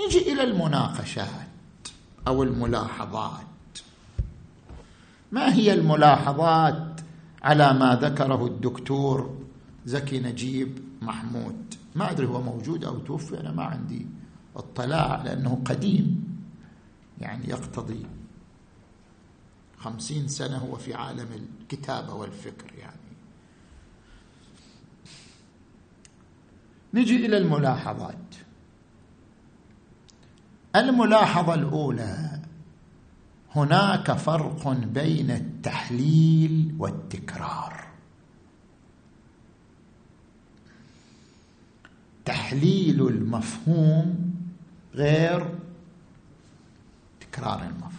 نجي 0.00 0.32
إلى 0.32 0.42
المناقشات 0.42 1.28
أو 2.26 2.42
الملاحظات. 2.42 3.44
ما 5.32 5.54
هي 5.54 5.72
الملاحظات 5.74 7.00
على 7.42 7.72
ما 7.72 7.94
ذكره 8.02 8.46
الدكتور 8.46 9.38
زكي 9.86 10.20
نجيب 10.20 10.78
محمود؟ 11.02 11.74
ما 11.94 12.10
أدري 12.10 12.26
هو 12.26 12.42
موجود 12.42 12.84
أو 12.84 12.98
توفي 12.98 13.40
أنا 13.40 13.52
ما 13.52 13.64
عندي 13.64 14.06
اطلاع 14.56 15.22
لأنه 15.22 15.62
قديم. 15.64 16.24
يعني 17.20 17.48
يقتضي 17.48 18.06
خمسين 19.78 20.28
سنة 20.28 20.56
هو 20.56 20.76
في 20.76 20.94
عالم 20.94 21.28
الكتابة 21.62 22.14
والفكر 22.14 22.74
يعني. 22.78 22.93
نجي 26.94 27.26
إلى 27.26 27.38
الملاحظات. 27.38 28.34
الملاحظة 30.76 31.54
الأولى 31.54 32.40
هناك 33.54 34.12
فرق 34.12 34.68
بين 34.68 35.30
التحليل 35.30 36.74
والتكرار. 36.78 37.84
تحليل 42.24 43.06
المفهوم 43.06 44.34
غير 44.94 45.48
تكرار 47.20 47.62
المفهوم. 47.62 47.94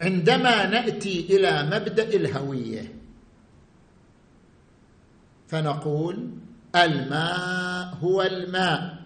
عندما 0.00 0.66
نأتي 0.66 1.36
إلى 1.36 1.62
مبدأ 1.66 2.16
الهوية 2.16 2.97
فنقول 5.48 6.30
الماء 6.76 7.94
هو 8.02 8.22
الماء. 8.22 8.98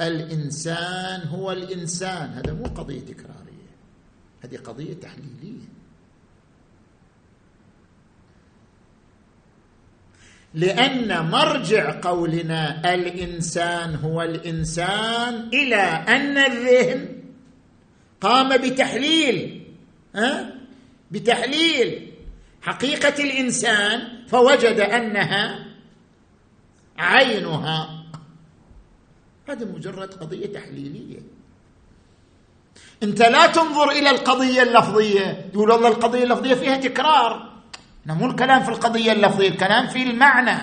الإنسان 0.00 1.28
هو 1.28 1.52
الإنسان. 1.52 2.30
هذا 2.30 2.52
مو 2.52 2.64
قضية 2.64 3.00
تكراريه 3.00 3.70
هذه 4.44 4.56
قضية 4.56 4.94
تحليلية. 4.94 5.66
لأن 10.54 11.30
مرجع 11.30 12.00
قولنا 12.00 12.94
الإنسان 12.94 13.94
هو 13.94 14.22
الإنسان 14.22 15.48
إلى 15.54 15.76
أن 15.84 16.38
الذهن 16.38 17.08
قام 18.20 18.56
بتحليل 18.56 19.62
ها؟ 20.14 20.54
بتحليل. 21.10 22.05
حقيقة 22.66 23.24
الإنسان 23.24 24.24
فوجد 24.28 24.80
أنها 24.80 25.66
عينها. 26.98 28.04
هذا 29.48 29.64
مجرد 29.64 30.14
قضية 30.14 30.46
تحليلية. 30.46 31.20
أنت 33.02 33.22
لا 33.22 33.46
تنظر 33.46 33.90
إلى 33.90 34.10
القضية 34.10 34.62
اللفظية. 34.62 35.50
تقول 35.52 35.70
والله 35.70 35.88
القضية 35.88 36.24
اللفظية 36.24 36.54
فيها 36.54 36.76
تكرار. 36.76 37.52
مو 38.06 38.26
الكلام 38.26 38.62
في 38.62 38.68
القضية 38.68 39.12
اللفظية 39.12 39.48
الكلام 39.48 39.86
في 39.86 40.02
المعنى. 40.02 40.58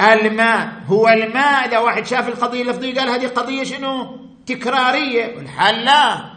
الماء 0.00 0.72
هو 0.86 1.08
الماء. 1.08 1.68
إذا 1.68 1.78
واحد 1.78 2.06
شاف 2.06 2.28
القضية 2.28 2.62
اللفظية 2.62 3.00
قال 3.00 3.08
هذه 3.08 3.26
قضية 3.26 3.64
شنو؟ 3.64 4.18
تكرارية. 4.46 5.36
والحال 5.36 5.84
لا. 5.84 6.33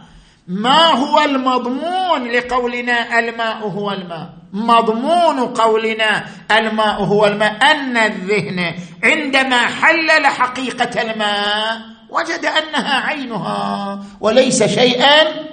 ما 0.48 0.84
هو 0.84 1.20
المضمون 1.20 2.28
لقولنا 2.28 3.18
الماء 3.18 3.68
هو 3.68 3.92
الماء؟ 3.92 4.34
مضمون 4.52 5.38
قولنا 5.40 6.24
الماء 6.50 7.04
هو 7.04 7.26
الماء. 7.26 7.72
أن 7.72 7.96
الذهن 7.96 8.74
عندما 9.04 9.66
حلل 9.66 10.26
حقيقة 10.26 11.02
الماء 11.02 11.80
وجد 12.10 12.44
أنها 12.44 12.94
عينها 12.94 14.04
وليس 14.20 14.62
شيئا 14.62 15.46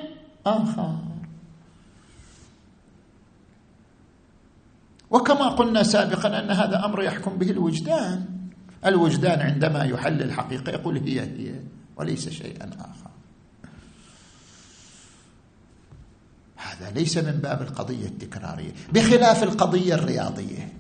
آخر. 0.46 0.96
وكما 5.10 5.48
قلنا 5.48 5.84
سابقا 5.84 6.40
أن 6.40 6.52
هذا 6.52 6.86
أمر 6.86 7.04
يحكم 7.04 7.38
به 7.38 7.52
الوجدان. 7.52 8.26
الوجدان 8.86 9.42
عندما 9.42 9.84
يحلل 9.84 10.22
الحقيقة 10.22 10.72
يقول 10.72 10.98
هي 10.98 11.20
هي 11.20 11.56
وليس 11.98 12.30
شيئا 12.30 12.70
آخر. 12.80 13.15
هذا 16.66 16.92
ليس 16.92 17.18
من 17.18 17.32
باب 17.32 17.62
القضية 17.62 18.06
التكرارية 18.06 18.72
بخلاف 18.94 19.44
القضية 19.44 19.94
الرياضية. 19.94 20.74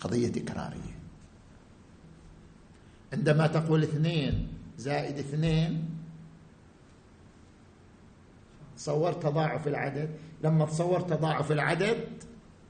قضية 0.00 0.28
تكرارية. 0.28 0.94
عندما 3.12 3.46
تقول 3.46 3.82
اثنين 3.82 4.48
زائد 4.78 5.18
اثنين 5.18 5.90
صور 8.76 9.12
تضاعف 9.12 9.68
العدد؟ 9.68 10.10
لما 10.44 10.64
تصور 10.64 11.00
تضاعف 11.00 11.52
العدد 11.52 12.04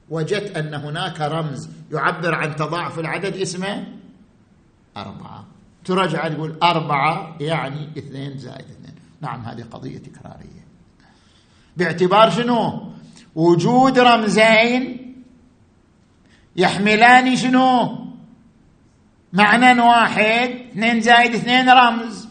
وجدت 0.09 0.57
أن 0.57 0.73
هناك 0.73 1.21
رمز 1.21 1.69
يعبر 1.91 2.35
عن 2.35 2.55
تضاعف 2.55 2.99
العدد 2.99 3.35
اسمه 3.35 3.87
أربعة. 4.97 5.45
ترجع 5.85 6.27
تقول 6.27 6.57
أربعة 6.63 7.37
يعني 7.39 7.97
اثنين 7.97 8.37
زائد 8.37 8.65
اثنين. 8.65 8.95
نعم 9.21 9.41
هذه 9.41 9.61
قضية 9.61 9.97
تكرارية. 9.97 10.64
باعتبار 11.77 12.29
شنو؟ 12.29 12.91
وجود 13.35 13.99
رمزين 13.99 15.15
يحملان 16.55 17.35
شنو؟ 17.35 17.97
معنى 19.33 19.81
واحد 19.81 20.49
اثنين 20.71 21.01
زائد 21.01 21.35
اثنين 21.35 21.69
رمز. 21.69 22.27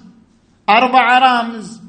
أربعة 0.68 1.18
رمز. 1.18 1.80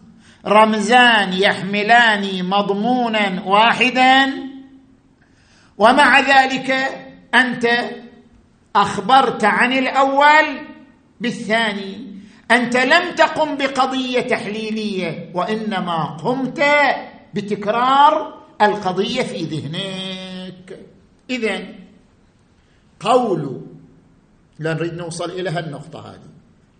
رمزان 0.45 1.33
يحملان 1.33 2.49
مضمونا 2.49 3.43
واحدا. 3.45 4.33
ومع 5.77 6.19
ذلك 6.19 6.71
أنت 7.35 7.67
أخبرت 8.75 9.43
عن 9.43 9.73
الأول 9.73 10.59
بالثاني. 11.21 12.15
أنت 12.51 12.77
لم 12.77 13.15
تقم 13.15 13.57
بقضية 13.57 14.21
تحليلية 14.21 15.31
وإنما 15.33 16.03
قمت 16.03 16.63
بتكرار 17.35 18.43
القضية 18.61 19.21
في 19.23 19.43
ذهنك. 19.43 20.79
اذا 21.29 21.65
قول 22.99 23.61
لا 24.59 24.73
نريد 24.73 24.93
نوصل 24.93 25.31
إلى 25.31 25.49
هالنقطة 25.49 26.13
هذه. 26.13 26.29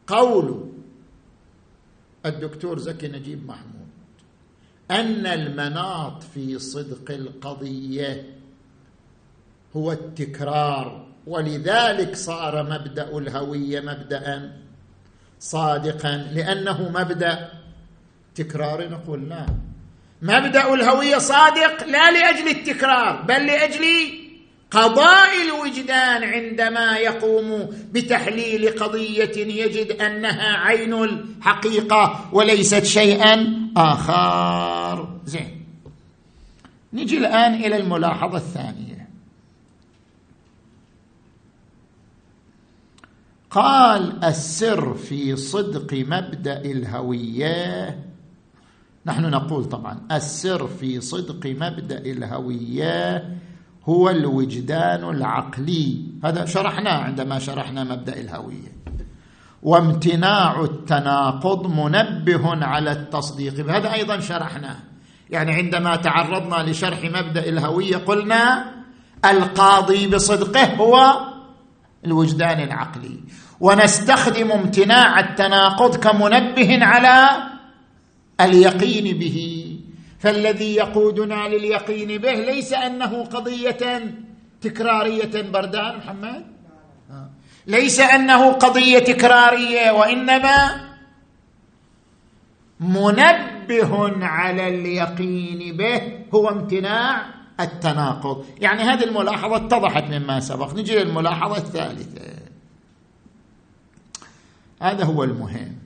قول 0.08 0.72
الدكتور 2.26 2.80
زكي 2.80 3.08
نجيب 3.08 3.48
محمود 3.48 3.88
أن 4.92 5.26
المناط 5.26 6.24
في 6.24 6.60
صدق 6.60 7.12
القضية 7.12 8.36
هو 9.76 9.92
التكرار 9.92 11.08
ولذلك 11.28 12.16
صار 12.16 12.64
مبدأ 12.64 13.18
الهويه 13.18 13.82
مبدا 13.82 14.62
صادقا 15.40 16.18
لأنه 16.18 16.90
مبدأ 16.90 17.50
تكرار 18.36 18.90
نقول 18.90 19.30
لا 19.30 19.46
مبدأ 20.26 20.74
الهويه 20.74 21.18
صادق 21.18 21.88
لا 21.88 22.12
لأجل 22.12 22.48
التكرار 22.48 23.22
بل 23.22 23.46
لأجل 23.46 23.86
قضاء 24.72 25.30
الوجدان 25.48 26.24
عندما 26.24 26.98
يقوم 26.98 27.70
بتحليل 27.92 28.70
قضية 28.80 29.38
يجد 29.38 30.02
أنها 30.02 30.58
عين 30.58 30.94
الحقيقة 30.94 32.30
وليست 32.34 32.86
شيئا 32.86 33.68
آخر. 33.78 35.10
نجي 36.94 37.18
الآن 37.18 37.54
إلى 37.54 37.78
الملاحظة 37.78 38.38
الثانية. 38.38 39.10
قال 43.50 44.24
السر 44.24 44.94
في 44.94 45.36
صدق 45.36 45.94
مبدأ 45.94 46.62
الهوية 46.62 48.00
نحن 49.08 49.26
نقول 49.26 49.66
طبعا 49.66 50.02
السر 50.12 50.68
في 50.68 51.02
صدق 51.02 51.46
مبدا 51.46 51.98
الهوية 51.98 53.24
هو 53.86 54.10
الوجدان 54.10 55.10
العقلي. 55.10 56.02
هذا 56.24 56.46
شرحناه 56.46 57.04
عندما 57.04 57.40
شرحنا 57.40 57.84
مبدأ 57.84 58.20
الهوية. 58.20 58.76
وامتناع 59.64 60.62
التناقض 60.62 61.68
منبه 61.68 62.66
على 62.66 62.92
التصديق. 62.92 63.70
هذا 63.70 63.94
أيضا 63.94 64.20
شرحناه. 64.20 64.76
يعني 65.30 65.54
عندما 65.54 65.96
تعرضنا 65.96 66.72
لشرح 66.72 67.04
مبدأ 67.04 67.50
الهوية 67.50 67.98
قلنا 67.98 68.72
القاضي 69.26 70.08
بصدقه 70.08 70.76
هو 70.76 71.20
الوجدان 72.06 72.64
العقلي. 72.64 73.20
ونستخدم 73.60 74.52
امتناع 74.52 75.20
التناقض 75.20 75.96
كمنبه 75.96 76.86
على 76.86 77.55
اليقين 78.42 79.18
به. 79.18 79.62
فالذي 80.20 80.76
يقودنا 80.76 81.48
لليقين 81.48 82.18
به 82.18 82.34
ليس 82.34 82.74
أنه 82.74 83.24
قضية 83.24 84.14
تكرارية 84.62 85.42
بردان 85.52 85.98
محمد؟ 85.98 86.46
ليس 87.68 88.00
أنه 88.00 88.52
قضية 88.52 89.00
تكرارية 89.00 89.92
وإنما 89.92 90.86
منبه 92.80 94.26
على 94.26 94.68
اليقين 94.68 95.78
به 95.78 96.02
هو 96.34 96.50
امتناع 96.50 97.26
التناقض. 97.60 98.46
يعني 98.62 98.84
هذه 98.84 99.04
الملاحظة 99.04 99.56
اتضحت 99.56 100.04
مما 100.04 100.40
سبق. 100.40 100.74
نجي 100.74 100.96
للملاحظة 100.96 101.58
الثالثة. 101.58 102.36
هذا 104.82 105.04
هو 105.04 105.24
المهم. 105.24 105.85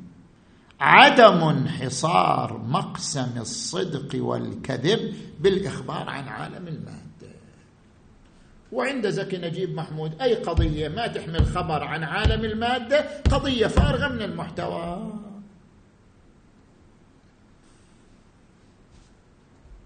عدم 0.79 1.43
انحصار 1.43 2.57
مقسم 2.57 3.33
الصدق 3.37 4.23
والكذب 4.23 5.13
بالإخبار 5.39 6.09
عن 6.09 6.27
عالم 6.27 6.67
المادة. 6.67 6.99
وعند 8.71 9.09
زكي 9.09 9.37
نجيب 9.37 9.75
محمود 9.75 10.21
أي 10.21 10.35
قضية 10.35 10.87
ما 10.87 11.07
تحمل 11.07 11.45
خبر 11.45 11.83
عن 11.83 12.03
عالم 12.03 12.45
المادة 12.45 13.05
قضية 13.31 13.67
فارغة 13.67 14.07
من 14.07 14.21
المحتوى. 14.21 15.13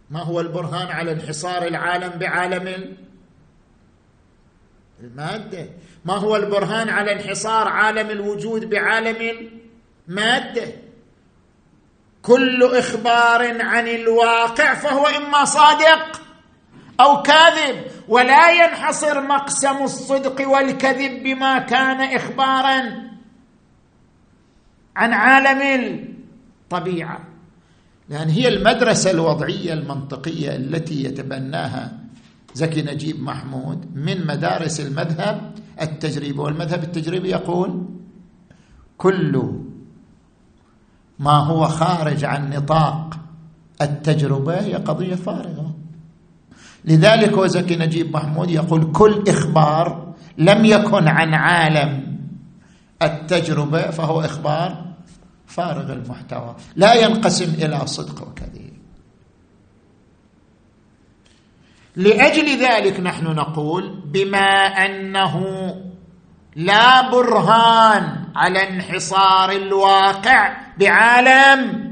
ما 0.10 0.24
هو 0.24 0.40
البرهان 0.40 0.88
على 0.88 1.12
انحصار 1.12 1.68
العالم 1.68 2.20
بعالم 2.20 2.96
المادة؟ 5.00 5.70
ما 6.06 6.14
هو 6.14 6.36
البرهان 6.36 6.90
على 6.90 7.14
انحصار 7.14 7.68
عالم 7.68 8.10
الوجود 8.10 8.70
بعالم 8.70 9.50
الماده 10.10 10.74
كل 12.22 12.64
إخبار 12.64 13.62
عن 13.62 13.88
الواقع 13.88 14.74
فهو 14.74 15.06
إما 15.06 15.46
صادق 15.46 16.22
أو 17.00 17.22
كاذب 17.22 17.82
ولا 18.08 18.52
ينحصر 18.52 19.22
مقسم 19.22 19.84
الصدق 19.84 20.48
والكذب 20.48 21.24
بما 21.24 21.60
كان 21.60 22.02
اخبارا 22.16 23.04
عن 24.96 25.14
عالم 25.14 25.62
الطبيعة. 26.64 27.20
لأن 28.10 28.30
هي 28.30 28.48
المدرسة 28.48 29.12
الوضعية 29.12 29.74
المنطقية 29.74 30.56
التي 30.56 31.04
يتبناها 31.04 32.00
زكي 32.54 32.82
نجيب 32.82 33.24
محمود 33.24 33.96
من 33.96 34.28
مدارس 34.28 34.80
المذهب 34.80 35.56
التجريبي. 35.82 36.40
والمذهب 36.40 36.84
التجريبي 36.84 37.30
يقول 37.30 37.86
كل 38.98 39.63
ما 41.20 41.38
هو 41.38 41.68
خارج 41.68 42.26
عن 42.26 42.50
نطاق 42.50 43.18
التجربة 43.82 44.60
هي 44.60 44.74
قضية 44.74 45.16
فارغة. 45.16 45.76
لذلك 46.86 47.38
وزكي 47.38 47.76
نجيب 47.76 48.14
محمود 48.14 48.50
يقول 48.50 48.92
كل 48.92 49.24
إخبار 49.28 50.14
لم 50.38 50.66
يكن 50.66 51.08
عن 51.08 51.34
عالم 51.34 52.18
التجربة 53.02 53.82
فهو 53.82 54.22
إخبار 54.22 54.86
فارغ 55.48 55.94
المحتوى. 55.94 56.56
لا 56.76 56.94
ينقسم 56.94 57.54
إلى 57.54 57.88
صدق 57.88 58.28
وكذب. 58.28 58.74
لأجل 61.96 62.64
ذلك 62.64 63.00
نحن 63.00 63.26
نقول 63.26 64.02
بما 64.06 64.68
أنه 64.86 65.44
لا 66.56 67.10
برهان 67.12 68.23
على 68.36 68.70
انحصار 68.70 69.52
الواقع 69.52 70.58
بعالم 70.80 71.84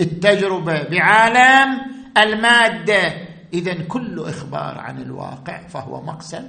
التجربة 0.00 0.82
بعالم 0.82 1.80
المادة. 2.18 3.26
اذا 3.52 3.82
كل 3.82 4.20
إخبار 4.20 4.78
عن 4.78 5.02
الواقع 5.02 5.66
فهو 5.66 6.02
مقسم 6.02 6.48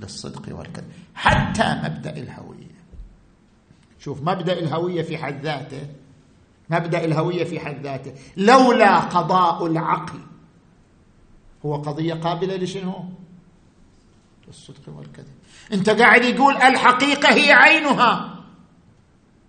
للصدق 0.00 0.58
والكذب 0.58 0.92
حتى 1.14 1.80
مبدأ 1.84 2.16
الهوية. 2.16 2.76
شوف 3.98 4.22
مبدأ 4.22 4.52
الهوية 4.52 5.02
في 5.02 5.18
حد 5.18 5.42
ذاته 5.42 5.88
مبدأ 6.70 7.04
الهوية 7.04 7.44
في 7.44 7.60
حد 7.60 7.82
ذاته. 7.82 8.14
لولا 8.36 8.98
قضاء 8.98 9.66
العقل 9.66 10.20
هو 11.66 11.76
قضية 11.76 12.14
قابلة 12.14 12.56
لشنو؟ 12.56 13.04
للصدق 14.48 14.88
والكذب. 14.88 15.35
انت 15.72 15.90
قاعد 15.90 16.24
يقول 16.24 16.56
الحقيقة 16.56 17.34
هي 17.34 17.52
عينها. 17.52 18.36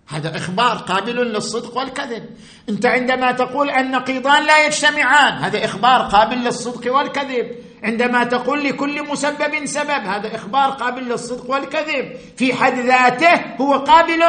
هذا 0.08 0.38
إخبار 0.38 0.78
قابل 0.78 1.16
للصدق 1.16 1.78
والكذب. 1.78 2.30
انت 2.70 2.86
عندما 2.86 3.32
تقول 3.32 3.70
النقيضان 3.70 4.46
لا 4.46 4.66
يجتمعان 4.66 5.34
هذا 5.34 5.66
إخبار 5.66 6.02
قابل 6.02 6.38
للصدق 6.38 6.96
والكذب. 6.96 7.67
عندما 7.84 8.24
تقول 8.24 8.63
لكل 8.63 9.10
مسبب 9.10 9.66
سبب 9.66 9.90
هذا 9.90 10.36
إخبار 10.36 10.70
قابل 10.70 11.04
للصدق 11.04 11.50
والكذب. 11.52 12.16
في 12.38 12.54
حد 12.54 12.74
ذاته 12.74 13.56
هو 13.62 13.74
قابل 13.74 14.24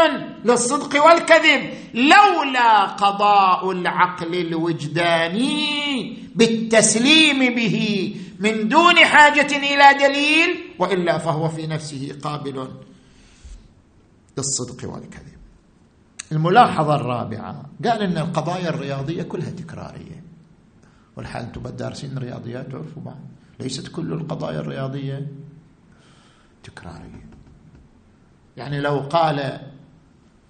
للصدق 0.45 1.05
والكذب. 1.05 1.71
لولا 1.95 2.85
قضاء 2.85 3.71
العقل 3.71 4.35
الوجداني 4.35 6.17
بالتسليم 6.35 7.55
به 7.55 8.17
من 8.39 8.69
دون 8.69 8.97
حاجة 8.97 9.57
إلى 9.57 9.99
دليل 10.09 10.75
وإلا 10.79 11.19
فهو 11.19 11.49
في 11.49 11.67
نفسه 11.67 12.19
قابل 12.23 12.69
للصدق 14.39 14.91
والكذب. 14.93 15.39
الملاحظة 16.33 16.95
الرابعة 16.95 17.63
قال 17.85 18.03
إن 18.03 18.19
القضايا 18.19 18.69
الرياضية 18.69 19.23
كلها 19.23 19.51
تكرارية 19.51 20.25
والحال 21.17 21.45
أنتم 21.45 21.63
دارسين 21.63 22.19
رياضيات 22.19 22.73
تعرفوا 22.73 23.03
بعض. 23.03 23.21
ليست 23.61 23.89
كل 23.89 24.13
القضايا 24.13 24.61
الرياضية. 24.61 25.27
تكراريه 26.65 27.29
يعني 28.57 28.81
لو 28.81 28.99
قال 28.99 29.61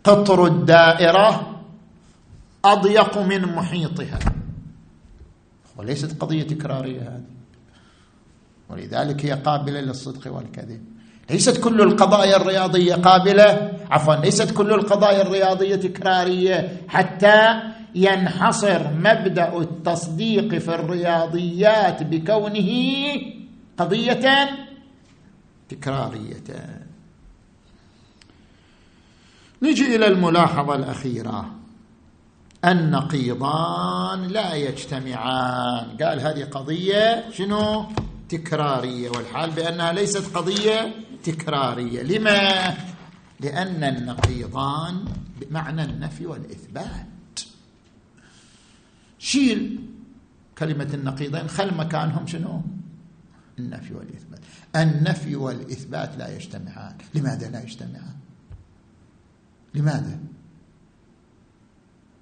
قطر 0.04 0.46
الدائرة 0.46 1.60
أضيق 2.64 3.18
من 3.18 3.42
محيطها. 3.42 4.18
وليست 5.76 6.20
قضية 6.20 6.42
تكرارية 6.42 7.00
هذه. 7.00 7.24
ولذلك 8.68 9.26
هي 9.26 9.32
قابلة 9.32 9.80
للصدق 9.80 10.32
والكذب. 10.32 10.84
ليست 11.30 11.60
كل 11.60 11.80
القضايا 11.80 12.36
الرياضية 12.36 12.94
قابلة. 12.94 13.72
عفوا 13.90 14.14
ليست 14.14 14.50
كل 14.50 14.72
القضايا 14.72 15.22
الرياضية 15.22 15.76
تكرارية. 15.76 16.82
حتى 16.88 17.62
ينحصر 17.98 18.92
مبدأ 18.94 19.58
التصديق 19.58 20.54
في 20.54 20.74
الرياضيات 20.74 22.02
بكونه 22.02 22.70
قضية 23.78 24.48
تكرارية. 25.68 26.48
نجي 29.62 29.96
إلى 29.96 30.06
الملاحظة 30.06 30.74
الأخيرة. 30.74 31.54
النقيضان 32.64 34.28
لا 34.28 34.54
يجتمعان. 34.54 35.96
قال 36.02 36.20
هذه 36.20 36.44
قضية 36.44 37.30
شنو؟ 37.30 37.86
تكرارية. 38.28 39.10
والحال 39.10 39.50
بأنها 39.50 39.92
ليست 39.92 40.36
قضية 40.36 40.94
تكرارية. 41.24 42.02
لما؟ 42.02 42.74
لأن 43.40 43.84
النقيضان 43.84 45.04
بمعنى 45.40 45.84
النفي 45.84 46.26
والإثبات. 46.26 47.17
شيل 49.18 49.80
كلمة 50.58 50.88
النقيضين 50.94 51.48
خل 51.48 51.74
مكانهم 51.74 52.26
شنو؟ 52.26 52.62
النفي 53.58 53.94
والإثبات. 53.94 54.40
النفي 54.76 55.36
والإثبات 55.36 56.16
لا 56.16 56.36
يجتمعان. 56.36 56.96
لماذا 57.14 57.48
لا 57.48 57.62
يجتمعان؟ 57.62 58.16
لماذا؟ 59.74 60.18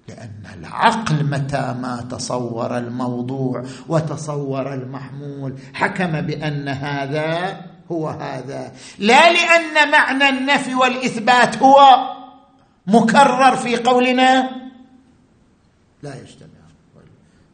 لأن 0.07 0.43
العقل 0.53 1.25
متى 1.25 1.73
ما 1.81 2.07
تصور 2.11 2.77
الموضوع 2.77 3.63
وتصور 3.87 4.73
المحمول 4.73 5.59
حكم 5.73 6.21
بأن 6.21 6.67
هذا 6.67 7.61
هو 7.91 8.09
هذا. 8.09 8.73
لا 8.99 9.33
لأن 9.33 9.91
معنى 9.91 10.29
النفي 10.29 10.75
والإثبات 10.75 11.57
هو 11.57 11.79
مكرر 12.87 13.55
في 13.55 13.75
قولنا. 13.75 14.49
لا 16.03 16.21
يجتمع. 16.21 16.56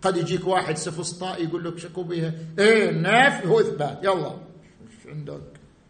قد 0.04 0.18
يجيك 0.18 0.48
واحد 0.48 0.78
سفسطائي 0.78 1.44
يقول 1.44 1.64
لك 1.64 1.78
شكو 1.78 2.04
بها 2.04 2.34
إيه 2.60 2.90
النفي 2.90 3.48
هو 3.48 3.60
إثبات. 3.60 4.00
يلا. 4.04 4.32
إيش 4.32 5.08
عندك. 5.08 5.42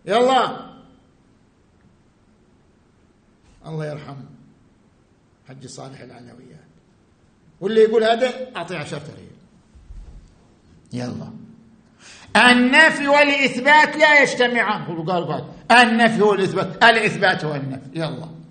يلا. 0.05 0.74
الله 3.68 3.86
يرحم 3.86 4.16
حج 5.49 5.66
صالح 5.66 5.99
العلويات 6.01 6.59
واللي 7.61 7.82
يقول 7.82 8.03
هذا 8.03 8.55
أعطيه 8.55 8.78
عشرة 8.78 9.03
ريال 9.18 9.34
يلا. 10.93 11.34
النفي 12.51 13.07
والإثبات 13.07 13.95
لا 13.95 14.22
يجتمعان. 14.22 14.82
هو 14.82 15.03
قال. 15.03 15.45
النفي 15.72 16.22
هو 16.22 16.34
الإثبات. 16.34 16.84
الإثبات 16.84 17.45
هو 17.45 17.55
النفي. 17.55 17.89
يلا. 17.95 18.42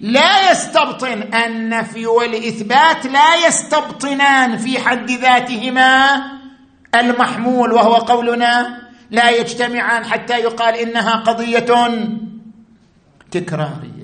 لا 0.00 0.50
يستبطن 0.50 1.34
النفي 1.34 2.06
والإثبات 2.06 3.06
لا 3.06 3.46
يستبطنان 3.46 4.56
في 4.56 4.78
حد 4.78 5.10
ذاتهما 5.10 6.22
المحمول 6.94 7.72
وهو 7.72 7.94
قولنا 7.94 8.82
لا 9.10 9.30
يجتمعان 9.30 10.04
حتى 10.04 10.38
يقال 10.38 10.74
إنها 10.74 11.16
قضية 11.16 11.66
تكرارية. 13.30 13.98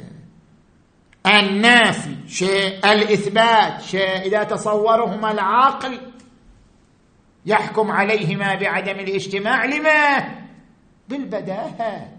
النافي 1.27 2.17
شيء 2.29 2.93
الإثبات 2.93 3.83
شيء 3.83 4.27
إذا 4.27 4.43
تصورهما 4.43 5.33
العقل 5.33 6.01
يحكم 7.47 7.91
عليهما 7.91 8.55
بعدم 8.55 9.01
الاجتماع. 9.01 9.65
لما؟ 9.65 10.29
بالبداهة. 11.09 12.14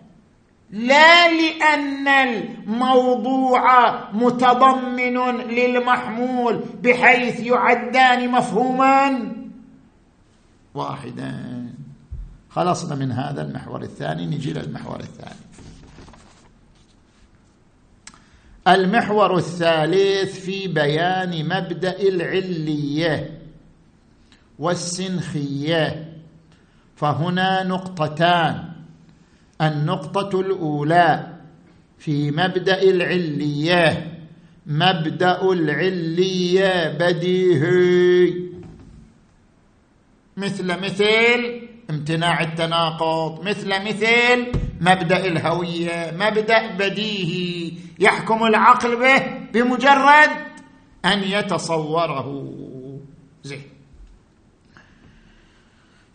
لا 0.72 1.32
لأن 1.32 2.07
الموضوع 2.07 3.63
متضمن 4.11 5.18
للمحمول 5.38 6.63
بحيث 6.84 7.39
يعدان 7.39 8.32
مفهوما 8.32 9.32
واحدا. 10.74 11.66
خلصنا 12.49 12.95
من 12.95 13.11
هذا 13.11 13.41
المحور 13.41 13.82
الثاني 13.82 14.26
نجي 14.26 14.53
للمحور 14.53 14.99
الثاني. 14.99 15.45
المحور 18.68 19.38
الثالث 19.38 20.39
في 20.39 20.68
بيان 20.68 21.45
مبدأ 21.45 21.99
العلية 21.99 23.39
والسنخية 24.59 26.13
فهنا 26.95 27.63
نقطتان. 27.63 28.74
النقطة 29.61 30.39
الأولى 30.39 31.37
في 31.97 32.31
مبدأ 32.31 32.81
العلية. 32.81 34.11
مبدأ 34.65 35.51
العلية 35.51 36.97
بديهي. 36.97 38.33
مثل 40.37 40.81
مثل 40.81 41.61
امتناع 41.89 42.41
التناقض. 42.41 43.43
مثل 43.47 43.69
مثل 43.69 44.51
مبدأ 44.81 45.25
الهوية. 45.25 46.11
مبدأ 46.19 46.75
بديهي. 46.75 47.73
يحكم 47.99 48.43
العقل 48.43 48.95
به 48.95 49.23
بمجرد 49.53 50.29
أن 51.05 51.23
يتصوره. 51.23 52.53
زين. 53.43 53.74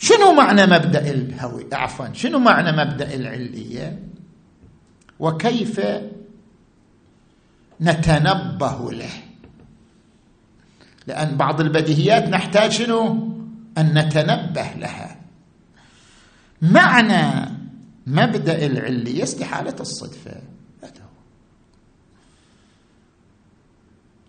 شنو 0.00 0.32
معنى 0.32 0.66
مبدأ 0.66 1.10
الهوي؟ 1.10 1.66
عفوا 1.72 2.12
شنو 2.12 2.38
معنى 2.38 2.72
مبدأ 2.72 3.14
العلية؟ 3.14 4.02
وكيف 5.18 5.80
نتنبه 7.80 8.92
له؟ 8.92 9.10
لأن 11.06 11.36
بعض 11.36 11.60
البديهيات 11.60 12.28
نحتاج 12.28 12.70
شنو؟ 12.70 13.12
أن 13.78 13.98
نتنبه 13.98 14.72
لها. 14.72 15.16
معنى 16.62 17.50
مبدأ 18.06 18.66
العلية 18.66 19.22
استحالة 19.22 19.76
الصدفة. 19.80 20.42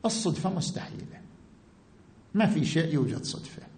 الصدفة 0.06 0.50
مستحيلة. 0.50 1.22
ما 2.34 2.46
في 2.46 2.66
شيء 2.66 2.94
يوجد 2.94 3.24
صدفة. 3.24 3.71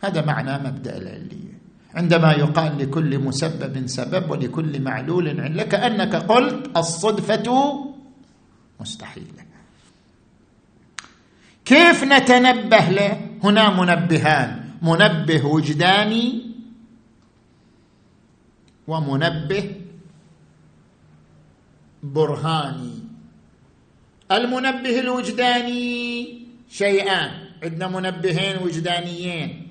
هذا 0.00 0.24
معنى 0.24 0.58
مبدأ 0.68 0.96
العلية. 0.96 1.60
عندما 1.94 2.32
يقال 2.32 2.78
لكل 2.78 3.18
مسبب 3.18 3.86
سبب 3.86 4.30
ولكل 4.30 4.82
معلول 4.82 5.40
علة 5.40 5.62
كأنك 5.62 6.14
قلت 6.14 6.76
الصدفة 6.76 7.46
مستحيلة. 8.80 9.44
كيف 11.64 12.04
نتنبه 12.04 12.88
له؟ 12.90 13.20
هنا 13.44 13.70
منبهان. 13.70 14.64
منبه 14.82 15.46
وجداني 15.46 16.42
ومنبه 18.86 19.76
برهاني. 22.02 22.94
المنبه 24.32 25.00
الوجداني 25.00 26.38
شيئان. 26.70 27.30
عندنا 27.62 27.88
منبهين 27.88 28.62
وجدانيين. 28.62 29.69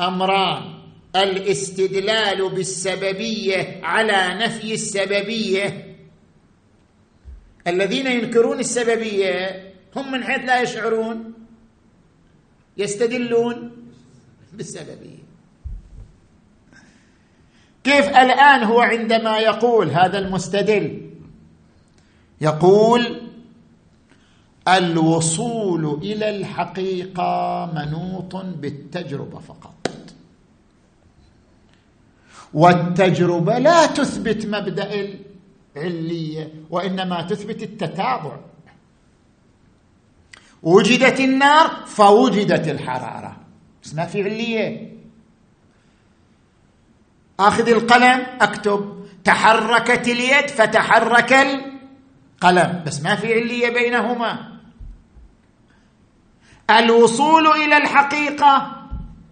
أمران. 0.00 0.78
الاستدلال 1.16 2.48
بالسببية 2.48 3.80
على 3.82 4.44
نفي 4.44 4.74
السببية. 4.74 5.96
الذين 7.66 8.06
ينكرون 8.06 8.58
السببية 8.58 9.72
هم 9.96 10.12
من 10.12 10.24
حيث 10.24 10.44
لا 10.44 10.62
يشعرون 10.62 11.32
يستدلون 12.76 13.72
بالسببية. 14.52 15.18
كيف 17.84 18.08
الآن 18.08 18.62
هو 18.62 18.80
عندما 18.80 19.38
يقول 19.38 19.90
هذا 19.90 20.18
المستدل؟ 20.18 21.10
يقول 22.40 23.28
الوصول 24.68 25.98
إلى 26.02 26.36
الحقيقة 26.36 27.66
منوط 27.74 28.36
بالتجربة 28.36 29.38
فقط. 29.38 29.77
والتجربة 32.54 33.58
لا 33.58 33.86
تثبت 33.86 34.46
مبدأ 34.46 35.18
العلية 35.76 36.52
وإنما 36.70 37.22
تثبت 37.22 37.62
التتابع. 37.62 38.38
وجدت 40.62 41.20
النار 41.20 41.70
فوجدت 41.86 42.68
الحرارة. 42.68 43.36
بس 43.82 43.94
ما 43.94 44.06
في 44.06 44.22
علية. 44.22 44.92
آخذ 47.40 47.68
القلم 47.68 48.26
أكتب. 48.40 49.06
تحركت 49.24 50.08
اليد 50.08 50.48
فتحرك 50.48 51.32
القلم. 51.32 52.82
بس 52.86 53.02
ما 53.02 53.14
في 53.14 53.34
علية 53.34 53.68
بينهما. 53.68 54.58
الوصول 56.70 57.46
إلى 57.46 57.76
الحقيقة 57.76 58.76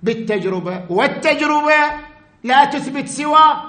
بالتجربة. 0.03 0.87
والتجربة 0.89 2.06
لا 2.47 2.65
تثبت 2.65 3.09
سوى 3.09 3.63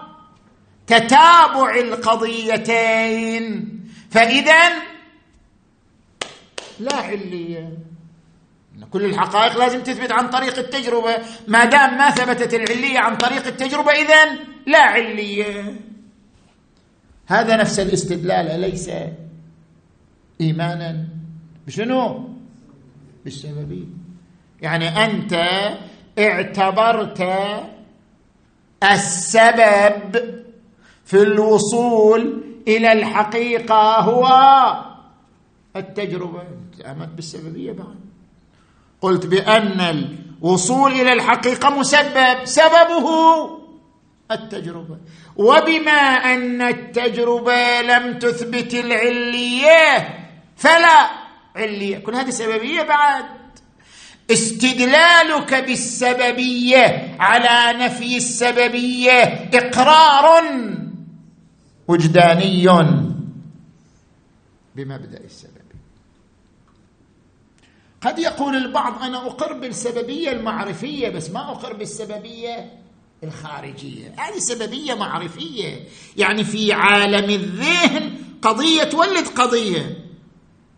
تتابع 0.88 1.76
القضيتين. 1.80 3.44
فاذا 4.12 4.70
لا 6.80 6.96
عليه 6.96 7.78
كل 8.92 9.06
الحقائق 9.06 9.58
لازم 9.58 9.84
تثبت 9.84 10.12
عن 10.12 10.30
طريق 10.30 10.58
التجربة. 10.58 11.18
ما 11.48 11.66
دام 11.66 11.98
ما 11.98 12.10
ثبتت 12.10 12.54
العليه 12.54 13.00
عن 13.00 13.18
طريق 13.18 13.48
التجربة 13.48 13.92
اذا 13.92 14.38
لا 14.68 14.80
عليه 14.80 15.80
هذا 17.28 17.56
نفس 17.56 17.80
الاستدلال 17.80 18.48
أليس 18.48 18.90
ايمانا؟ 20.42 21.08
بشنو؟ 21.68 22.30
بالسببيه 23.24 23.86
يعني 24.62 25.06
أنت 25.06 25.34
اعتبرت 26.20 27.22
السبب 28.84 30.16
في 31.06 31.22
الوصول 31.22 32.44
إلى 32.68 32.92
الحقيقة 32.92 34.00
هو 34.00 34.28
التجربة. 35.76 36.44
امت 36.86 37.10
بالسببية 37.10 37.72
بعد. 37.72 37.96
قلت 39.02 39.26
بأن 39.26 39.82
الوصول 40.42 40.92
إلى 40.92 41.14
الحقيقة 41.14 41.70
مسبب. 41.70 42.46
سببه 42.46 43.08
التجربة. 44.32 44.98
وبما 45.36 46.02
أن 46.34 46.62
التجربة 46.62 47.82
لم 47.82 48.20
تثبت 48.20 48.74
العلية 48.74 50.10
فلا 50.56 51.10
علية. 51.56 51.98
كل 51.98 52.16
هذه 52.16 52.30
سببية 52.30 52.82
بعد. 52.82 53.26
استدلالك 54.32 55.54
بالسببية 55.54 57.16
على 57.20 57.86
نفي 57.86 58.18
السببية 58.18 59.50
إقرار 59.54 60.44
وجداني 61.88 62.64
بمبدأ 64.76 65.24
السبب. 65.26 65.58
قد 68.02 68.20
يقول 68.20 68.56
البعض 68.56 69.04
أنا 69.04 69.18
أقر 69.18 69.54
بالسببية 69.54 70.32
المعرفية 70.32 71.10
بس 71.10 71.30
ما 71.30 71.52
أقر 71.52 71.74
بالسببية 71.74 72.72
الخارجية. 73.24 74.16
هذه 74.18 74.40
سببية 74.40 74.94
معرفية. 74.94 75.84
يعني 76.18 76.44
في 76.44 76.74
عالم 76.74 77.30
الذهن 77.30 78.18
قضية 78.42 78.84
تولد 78.84 79.28
قضية. 79.28 80.04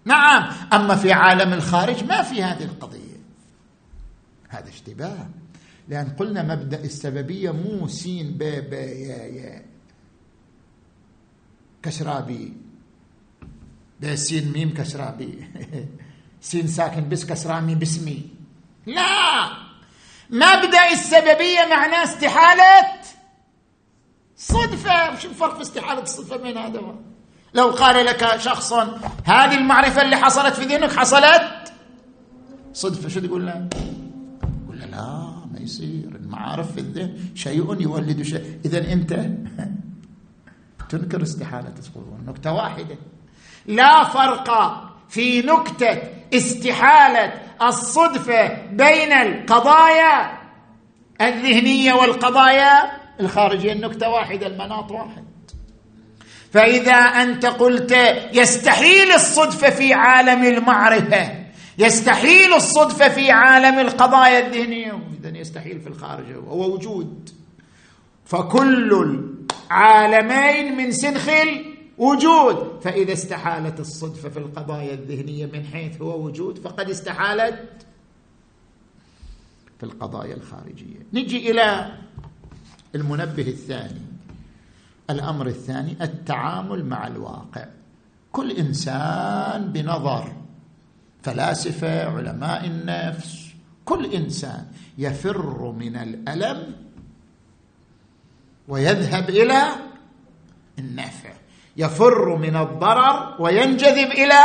نعم 0.06 0.52
أما 0.74 0.95
في 0.95 1.12
عالم 1.14 1.54
الخارج 1.54 2.04
ما 2.04 2.22
في 2.22 2.43
هذه 2.43 2.64
القضية. 2.64 3.09
هذا 4.50 4.70
اشتباه. 4.70 5.28
لأن 5.88 6.10
قلنا 6.10 6.43
مبدأ 6.43 6.84
السببية 6.84 7.52
مو 7.52 7.88
سين 7.88 8.32
ب 8.32 8.43
ب 8.43 8.74
يا 8.74 9.24
يا 9.24 9.66
كسرابي. 11.84 12.54
سين 14.14 14.52
ميم 14.52 14.74
كسرابي. 14.74 15.47
سين 16.41 16.68
ساكن 16.68 17.10
بس 17.10 17.26
كسرامي 17.26 17.76
باسمي 17.76 18.30
لا! 18.86 19.50
مبدأ 20.30 20.91
السببية 20.91 21.66
معناه 21.70 22.04
استحالة 22.04 22.88
صدفة. 24.38 25.20
شو 25.20 25.30
الفرق 25.30 25.56
في 25.56 25.62
استحالة 25.62 26.02
الصدفة 26.02 26.38
بين 26.38 26.58
هذا؟ 26.58 26.95
لو 27.54 27.68
قال 27.70 28.06
لك 28.06 28.38
شخص 28.38 28.74
هذه 29.26 29.58
المعرفة 29.58 30.02
اللي 30.02 30.16
حصلت 30.16 30.54
في 30.54 30.66
ذهنك 30.66 30.91
حصلت؟ 30.91 31.74
صدفة. 32.74 33.10
شو 33.10 33.20
تقول 33.20 33.45
له؟ 33.45 33.70
لا 34.91 35.31
ما 35.51 35.59
يصير. 35.59 36.15
المعارف 36.15 36.71
في 36.71 36.79
الذهن 36.79 37.17
شيء 37.35 37.81
يولد 37.81 38.21
شيء. 38.21 38.59
اذا 38.65 38.93
أنت 38.93 39.25
تنكر 40.89 41.23
استحالة 41.23 41.73
الصدفه 41.77 42.17
نكتة 42.27 42.51
واحدة. 42.53 42.97
لا 43.65 44.03
فرق 44.03 44.49
في 45.09 45.41
نكتة 45.41 46.01
استحالة 46.33 47.33
الصدفة 47.61 48.65
بين 48.71 49.11
القضايا 49.11 50.39
الذهنية 51.21 51.93
والقضايا 51.93 52.91
الخارجية. 53.19 53.73
النكتة 53.73 54.09
واحدة 54.09 54.47
المناط 54.47 54.91
واحد. 54.91 55.23
فإذا 56.53 56.93
أنت 56.93 57.45
قلت 57.45 57.91
يستحيل 58.33 59.11
الصدفة 59.11 59.69
في 59.69 59.93
عالم 59.93 60.43
المعرفة 60.43 61.49
يستحيل 61.80 62.53
الصدفة 62.53 63.09
في 63.09 63.32
عالم 63.32 63.80
القضايا 63.80 64.47
الذهنية. 64.47 64.99
اذا 65.19 65.38
يستحيل 65.38 65.82
في 65.82 65.88
الخارج 65.88 66.32
هو 66.32 66.73
وجود. 66.73 67.30
فكل 68.25 69.19
العالمين 69.71 70.77
من 70.77 70.91
سنخ 70.91 71.30
وجود 71.97 72.80
فإذا 72.84 73.13
استحالت 73.13 73.80
الصدفة 73.80 74.30
في 74.30 74.39
القضايا 74.39 74.93
الذهنية 74.93 75.45
من 75.45 75.65
حيث 75.65 76.01
هو 76.01 76.25
وجود 76.25 76.57
فقد 76.57 76.89
استحالت 76.89 77.86
في 79.80 79.84
القضايا 79.84 80.36
الخارجية. 80.36 80.99
نجي 81.13 81.51
إلى 81.51 81.97
المنبه 82.95 83.47
الثاني. 83.47 84.01
الأمر 85.09 85.47
الثاني 85.47 85.97
التعامل 86.01 86.86
مع 86.86 87.07
الواقع. 87.07 87.65
كل 88.32 88.51
إنسان 88.51 89.71
بنظر 89.71 90.38
فلاسفة 91.24 92.05
علماء 92.05 92.65
النفس 92.65 93.49
كل 93.86 94.13
إنسان 94.13 94.65
يفر 94.97 95.72
من 95.72 95.95
الألم 95.95 96.76
ويذهب 98.67 99.30
إلى 99.30 99.61
النفع. 100.80 101.30
يفر 101.78 102.36
من 102.36 102.55
الضرر 102.55 103.36
وينجذب 103.39 104.11
إلى 104.11 104.41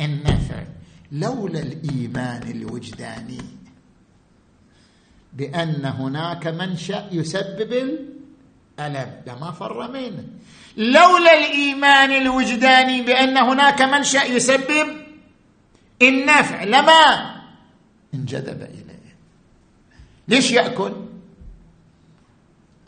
النفع. 0.00 0.64
لولا 1.12 1.60
الإيمان 1.60 2.42
الوجداني 2.50 3.42
بأن 5.32 5.84
هناك 5.84 6.46
منشأ 6.46 7.08
يسبب 7.12 7.72
الألم. 8.78 9.10
لما 9.26 9.50
فر 9.52 9.92
منه. 9.92 10.24
لولا 10.76 11.38
الإيمان 11.38 12.12
الوجداني 12.12 13.02
بأن 13.02 13.36
هناك 13.36 13.82
منشأ 13.82 14.24
يسبب 14.24 15.05
النفع 16.02 16.64
لما 16.64 17.36
انجذب 18.14 18.62
إليه. 18.62 19.16
ليش 20.28 20.50
يأكل؟ 20.52 20.92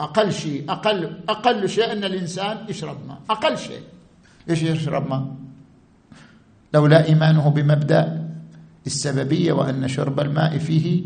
أقل 0.01 0.33
شيء 0.33 0.71
أقل 0.71 1.19
أقل 1.29 1.69
شيء 1.69 1.91
أن 1.91 2.03
الإنسان 2.03 2.65
يشرب 2.69 3.07
ماء. 3.07 3.21
أقل 3.29 3.57
شيء. 3.57 3.83
ليش 4.47 4.61
يشرب 4.63 5.09
ماء؟ 5.09 5.35
لولا 6.73 7.05
إيمانه 7.05 7.49
بمبدأ 7.49 8.29
السببية 8.85 9.53
وأن 9.53 9.87
شرب 9.87 10.19
الماء 10.19 10.57
فيه 10.57 11.03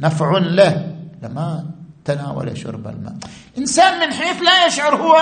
نفع 0.00 0.38
له 0.38 0.96
لما 1.22 1.70
تناول 2.04 2.58
شرب 2.58 2.86
الماء. 2.86 3.16
إنسان 3.58 4.00
من 4.00 4.12
حيث 4.12 4.42
لا 4.42 4.66
يشعر 4.66 4.96
هو 4.96 5.16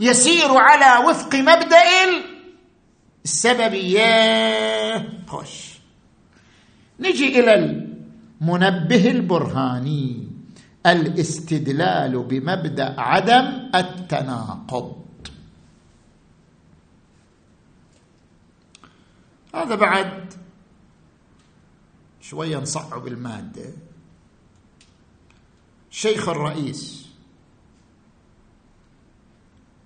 يسير 0.00 0.48
على 0.56 1.08
وفق 1.08 1.34
مبدأ 1.34 1.82
السببية 3.26 4.08
خوش. 5.26 5.78
نجي 7.00 7.40
إلى 7.40 7.54
المنبه 7.54 9.10
البرهاني. 9.10 10.28
الاستدلال 10.86 12.22
بمبدأ 12.22 13.00
عدم 13.00 13.70
التناقض. 13.74 15.06
هذا 19.54 19.74
بعد 19.74 20.34
شوية 22.20 22.56
نصعب 22.58 23.06
الماده 23.06 23.72
شيخ 25.90 26.28
الرئيس 26.28 27.06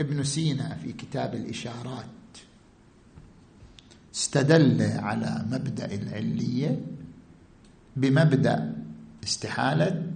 ابن 0.00 0.24
سينا 0.24 0.74
في 0.74 0.92
كتاب 0.92 1.34
الإشارات. 1.34 2.19
استدل 4.14 4.82
على 4.82 5.44
مبدأ 5.50 5.94
العلية 5.94 6.80
بمبدأ 7.96 8.76
استحالة 9.24 10.06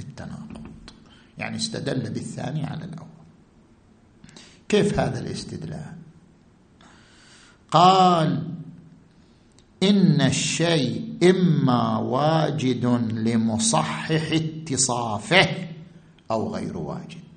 التناقض. 0.00 0.70
يعني 1.38 1.56
استدل 1.56 2.10
بالثاني 2.10 2.64
على 2.64 2.84
الأول. 2.84 3.08
كيف 4.68 5.00
هذا 5.00 5.20
الاستدلال؟ 5.20 5.94
قال 7.70 8.48
إن 9.82 10.20
الشيء 10.20 11.18
إما 11.30 11.98
واجد 11.98 12.86
لمصحح 13.12 14.10
اتصافه 14.32 15.68
أو 16.30 16.54
غير 16.54 16.76
واجد. 16.78 17.29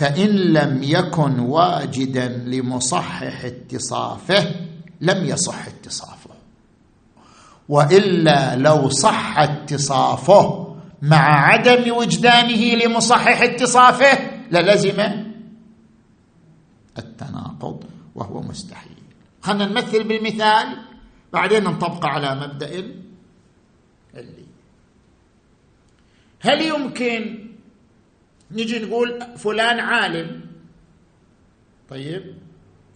فإن 0.00 0.28
لم 0.28 0.82
يكن 0.82 1.38
واجدا 1.38 2.28
لمصحح 2.28 3.44
اتصافه 3.44 4.54
لم 5.00 5.24
يصح 5.24 5.66
اتصافه. 5.66 6.30
وإلا 7.68 8.56
لو 8.56 8.88
صح 8.88 9.38
اتصافه 9.38 10.76
مع 11.02 11.46
عدم 11.52 11.96
وجدانه 11.96 12.74
لمصحح 12.74 13.42
اتصافه 13.42 14.30
للزم 14.50 15.00
التناقض 16.98 17.84
وهو 18.14 18.40
مستحيل. 18.40 19.02
خلينا 19.42 19.66
نمثل 19.66 20.04
بالمثال 20.04 20.76
بعدين 21.32 21.64
نطبقه 21.64 22.08
على 22.08 22.34
مبدأ 22.34 22.74
اللي. 24.14 24.46
هل 26.40 26.62
يمكن 26.62 27.49
نجي 28.52 28.78
نقول 28.78 29.22
فلان 29.36 29.80
عالم. 29.80 30.40
طيب 31.90 32.34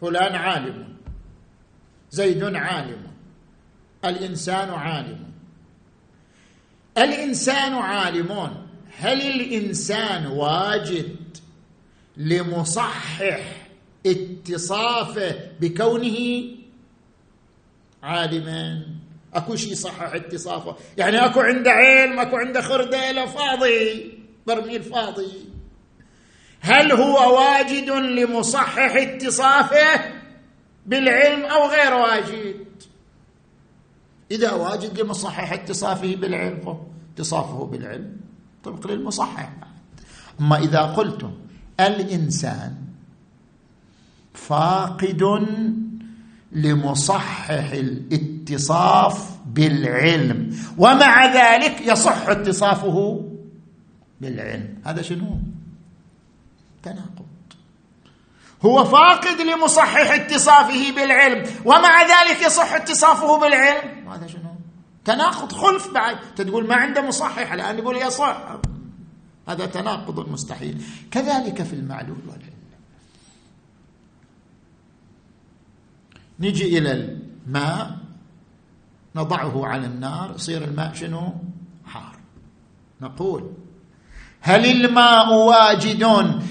فلان 0.00 0.34
عالم. 0.34 0.96
زيد 2.10 2.44
عالم. 2.44 3.02
الإنسان 4.04 4.70
عالم. 4.70 5.24
الإنسان 6.98 7.72
عالم. 7.72 8.64
هل 8.98 9.20
الإنسان 9.20 10.26
واجد 10.26 11.16
لمصحح 12.16 13.40
اتصافه 14.06 15.34
بكونه 15.60 16.44
عالما؟ 18.02 18.86
أكو 19.34 19.56
شيء 19.56 19.72
يصحح 19.72 20.14
اتصافه؟ 20.14 20.76
يعني 20.98 21.24
أكو 21.24 21.40
عنده 21.40 21.70
علم 21.70 22.20
أكو 22.20 22.36
عنده 22.36 22.60
خردله 22.60 23.26
فاضي. 23.26 24.13
برميل 24.46 24.82
فاضي 24.82 25.54
هل 26.60 26.92
هو 26.92 27.38
واجد 27.38 27.90
لمصحح 27.90 28.96
اتصافه 28.96 30.12
بالعلم 30.86 31.44
أو 31.44 31.68
غير 31.68 31.94
واجد؟ 31.94 32.64
إذا 34.30 34.52
واجد 34.52 35.00
لمصحح 35.00 35.52
اتصافه 35.52 36.16
بالعلم 36.16 36.78
اتصافه 37.14 37.64
بالعلم 37.64 38.16
طبق 38.64 38.86
للمصحح. 38.86 39.52
أما 40.40 40.58
إذا 40.58 40.80
قلتم 40.80 41.32
الإنسان 41.80 42.74
فاقد 44.34 45.46
لمصحح 46.52 47.50
الاتصاف 47.72 49.30
بالعلم 49.46 50.56
ومع 50.78 51.34
ذلك 51.34 51.80
يصح 51.80 52.28
اتصافه 52.28 53.24
بالعلم. 54.24 54.82
هذا 54.84 55.02
شنو؟ 55.02 55.38
تناقض. 56.82 57.26
هو 58.62 58.84
فاقد 58.84 59.40
لمصحح 59.40 60.12
اتصافه 60.12 60.92
بالعلم 60.94 61.50
ومع 61.64 62.02
ذلك 62.02 62.42
يصح 62.46 62.72
اتصافه 62.72 63.40
بالعلم. 63.40 64.08
هذا 64.08 64.26
شنو؟ 64.26 64.54
تناقض. 65.04 65.52
خلف 65.52 65.92
بعد. 65.94 66.34
تقول 66.36 66.68
ما 66.68 66.74
عنده 66.74 67.02
مصحح 67.02 67.52
الآن 67.52 67.78
يقول 67.78 67.96
يصح. 67.96 68.60
هذا 69.48 69.66
تناقض 69.66 70.28
مستحيل. 70.28 70.82
كذلك 71.10 71.62
في 71.62 71.72
المعلول 71.72 72.18
والعلم. 72.28 72.54
نجي 76.40 76.78
إلى 76.78 76.92
الماء. 76.92 77.98
نضعه 79.16 79.66
على 79.66 79.86
النار. 79.86 80.34
يصير 80.34 80.64
الماء 80.64 80.94
شنو؟ 80.94 81.34
حار. 81.86 82.16
نقول 83.00 83.52
هل 84.46 84.66
الماء 84.66 85.32
واجد 85.32 86.04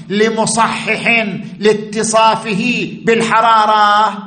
لمصحح 0.10 1.26
لاتصافه 1.60 2.94
بالحرارة؟ 3.06 4.18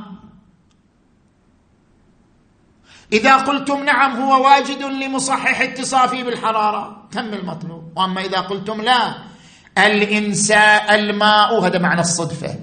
إذا 3.13 3.37
قلتم 3.37 3.85
نعم 3.85 4.23
هو 4.23 4.45
واجد 4.45 4.83
لمصحح 4.83 5.61
اتصافه 5.61 6.23
بالحرارة 6.23 7.09
تم 7.13 7.35
المطلوب. 7.35 7.93
وأما 7.97 8.21
إذا 8.21 8.41
قلتم 8.41 8.83
لا 8.83 9.15
الانسان 9.79 10.95
الماء 10.95 11.67
هذا 11.67 11.79
معنى 11.79 12.01
الصدفة. 12.01 12.57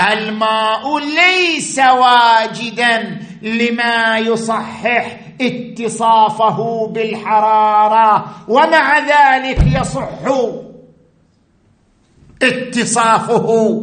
الماء 0.00 0.98
ليس 0.98 1.78
واجدا 1.78 3.20
لما 3.44 4.18
يصحح 4.18 5.20
اتصافه 5.40 6.86
بالحرارة 6.86 8.34
ومع 8.48 8.98
ذلك 8.98 9.58
يصح 9.80 10.08
اتصافه 12.42 13.80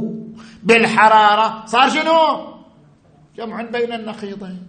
بالحرارة. 0.64 1.64
صار 1.66 1.90
شنو؟ 1.90 2.52
جمع 3.38 3.62
بين 3.62 3.94
النقيضين. 3.94 4.68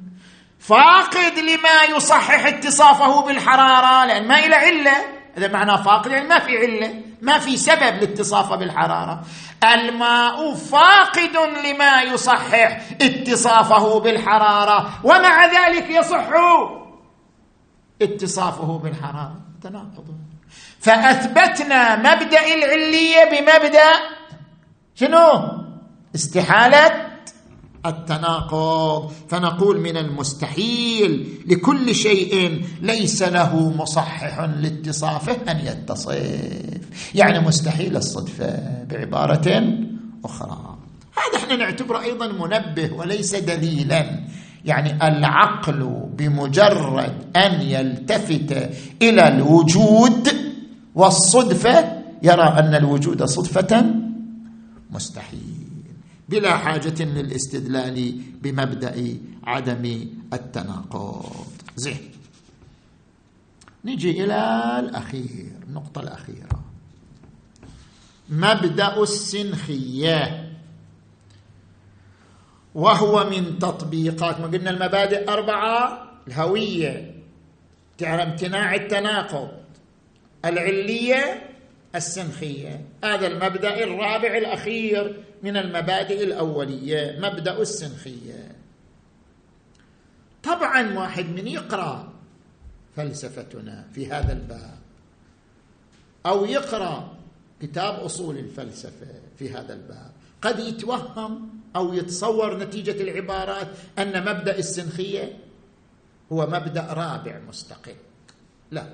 فاقد 0.58 1.38
لما 1.38 1.96
يصحح 1.96 2.46
اتصافه 2.46 3.22
بالحرارة 3.26 4.06
لأن 4.06 4.28
ما 4.28 4.38
إلى 4.38 4.54
علة. 4.54 4.96
هذا 5.36 5.48
معناه 5.48 5.82
فاقد 5.82 6.10
يعني 6.10 6.28
ما 6.28 6.38
في 6.38 6.56
علة. 6.56 7.01
ما 7.22 7.38
في 7.38 7.56
سبب 7.56 7.94
لاتصافه 8.00 8.56
بالحرارة. 8.56 9.24
الماء 9.64 10.54
فاقد 10.54 11.36
لما 11.64 12.02
يصحح 12.02 12.80
اتصافه 13.02 14.00
بالحرارة 14.00 15.00
ومع 15.04 15.46
ذلك 15.46 15.90
يصح 15.90 16.28
اتصافه 18.02 18.78
بالحرارة. 18.78 19.40
تناقض. 19.62 20.06
فأثبتنا 20.80 21.96
مبدأ 21.96 22.54
العلية 22.54 23.24
بمبدأ 23.30 23.90
شنو؟ 24.94 25.62
استحالة 26.14 27.01
التناقض. 27.86 29.12
فنقول 29.28 29.80
من 29.80 29.96
المستحيل 29.96 31.28
لكل 31.46 31.94
شيء 31.94 32.62
ليس 32.82 33.22
له 33.22 33.70
مصحح 33.70 34.40
لاتصافه 34.40 35.36
أن 35.52 35.66
يتصف. 35.66 36.16
يعني 37.14 37.40
مستحيل 37.40 37.96
الصدفه 37.96 38.84
بعبارة 38.90 39.74
أخرى. 40.24 40.76
هذا 41.12 41.44
إحنا 41.44 41.56
نعتبره 41.56 42.00
أيضا 42.00 42.26
منبه 42.26 42.92
وليس 42.92 43.34
دليلا. 43.34 44.20
يعني 44.64 45.08
العقل 45.08 46.08
بمجرد 46.16 47.14
أن 47.36 47.60
يلتفت 47.60 48.70
إلى 49.02 49.28
الوجود 49.28 50.28
والصدفه 50.94 52.02
يرى 52.22 52.42
أن 52.42 52.74
الوجود 52.74 53.24
صدفة 53.24 53.84
مستحيل. 54.90 55.61
بلا 56.32 56.56
حاجة 56.56 57.04
للاستدلال 57.04 58.12
بمبدأ 58.42 59.16
عدم 59.44 60.08
التناقض. 60.32 61.46
زين. 61.76 62.10
نجي 63.84 64.24
إلى 64.24 64.38
الأخير 64.78 65.52
النقطة 65.68 66.00
الأخيرة. 66.00 66.64
مبدأ 68.28 69.02
السنخية. 69.02 70.52
وهو 72.74 73.30
من 73.30 73.58
تطبيقات 73.58 74.40
ما 74.40 74.46
قلنا 74.46 74.70
المبادئ 74.70 75.28
أربعة. 75.28 76.08
الهوية 76.28 77.14
امتناع 78.02 78.74
التناقض. 78.74 79.48
العلية 80.44 81.50
السنخية. 81.94 82.84
هذا 83.04 83.26
المبدأ 83.26 83.84
الرابع 83.84 84.36
الأخير. 84.36 85.24
من 85.42 85.56
المبادئ 85.56 86.24
الأولية 86.24 87.18
مبدأ 87.18 87.62
السنخية. 87.62 88.56
طبعا 90.42 90.98
واحد 90.98 91.24
من 91.28 91.48
يقرأ 91.48 92.12
فلسفتنا 92.96 93.84
في 93.94 94.06
هذا 94.06 94.32
الباب 94.32 94.78
أو 96.26 96.44
يقرأ 96.44 97.16
كتاب 97.62 97.94
أصول 97.94 98.38
الفلسفة 98.38 99.06
في 99.38 99.50
هذا 99.50 99.74
الباب 99.74 100.12
قد 100.42 100.58
يتوهم 100.58 101.48
أو 101.76 101.94
يتصور 101.94 102.58
نتيجة 102.58 103.02
العبارات 103.02 103.68
أن 103.98 104.20
مبدأ 104.20 104.58
السنخية 104.58 105.38
هو 106.32 106.46
مبدأ 106.46 106.82
رابع 106.82 107.40
مستقل. 107.48 107.94
لا 108.70 108.86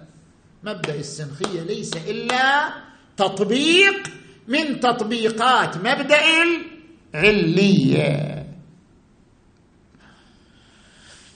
مبدأ 0.63 0.95
السنخية 0.95 1.63
ليس 1.63 1.97
إلا 1.97 2.73
تطبيق 3.17 4.09
من 4.49 4.81
تطبيقات 4.81 5.77
مبدأ 5.77 6.21
العلية. 7.15 8.47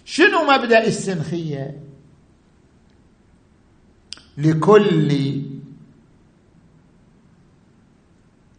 شنو 0.05 0.43
مبدأ 0.43 0.87
السنخية؟ 0.87 1.83
لكل 4.39 5.43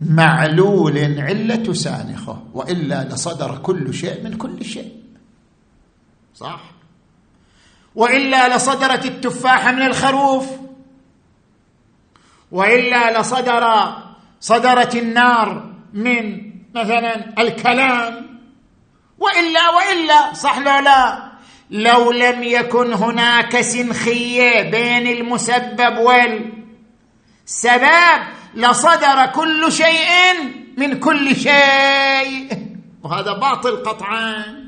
معلول 0.01 1.19
علة 1.19 1.73
سانخة 1.73 2.43
وإلا 2.53 3.03
لصدر 3.03 3.57
كل 3.57 3.93
شيء 3.93 4.23
من 4.23 4.37
كل 4.37 4.65
شيء. 4.65 5.03
صح؟ 6.35 6.71
وإلا 7.95 8.55
لصدرت 8.55 9.05
التفاحه 9.05 9.71
من 9.71 9.81
الخروف 9.81 10.47
وإلا 12.51 13.21
لصدر 13.21 13.63
صدرت 14.43 14.95
النار 14.95 15.73
من 15.93 16.51
مثلا 16.75 17.41
الكلام. 17.41 18.39
وإلا 19.17 19.69
وإلا 19.69 20.33
صح 20.33 20.57
لو 20.57 20.79
لا؟ 20.79 21.31
لو 21.71 22.11
لم 22.11 22.43
يكن 22.43 22.93
هناك 22.93 23.61
سنخية 23.61 24.61
بين 24.61 25.07
المسبب 25.07 25.97
والسبب 27.45 28.23
لصدر 28.55 29.25
كل 29.25 29.71
شيء 29.71 30.33
من 30.77 30.99
كل 30.99 31.35
شيء. 31.35 32.49
وهذا 33.03 33.33
باطل 33.33 33.83
قطعا. 33.83 34.62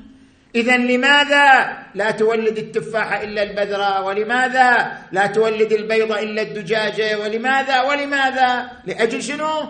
اذا 0.55 0.77
لماذا 0.77 1.77
لا 1.95 2.11
تولد 2.11 2.57
التفاحه 2.57 3.23
إلا 3.23 3.43
البذرة؟ 3.43 4.01
ولماذا 4.01 4.97
لا 5.11 5.27
تولد 5.27 5.71
البيضه 5.71 6.19
إلا 6.19 6.41
الدجاجة؟ 6.41 7.19
ولماذا؟ 7.19 7.81
ولماذا؟ 7.81 8.71
لأجل 8.85 9.23
شنو؟ 9.23 9.63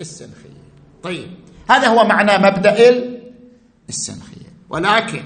السنخية. 0.00 0.58
طيب 1.02 1.30
هذا 1.70 1.86
هو 1.88 2.04
معنى 2.04 2.38
مبدأ 2.38 2.76
السنخية. 3.88 4.48
ولكن 4.70 5.22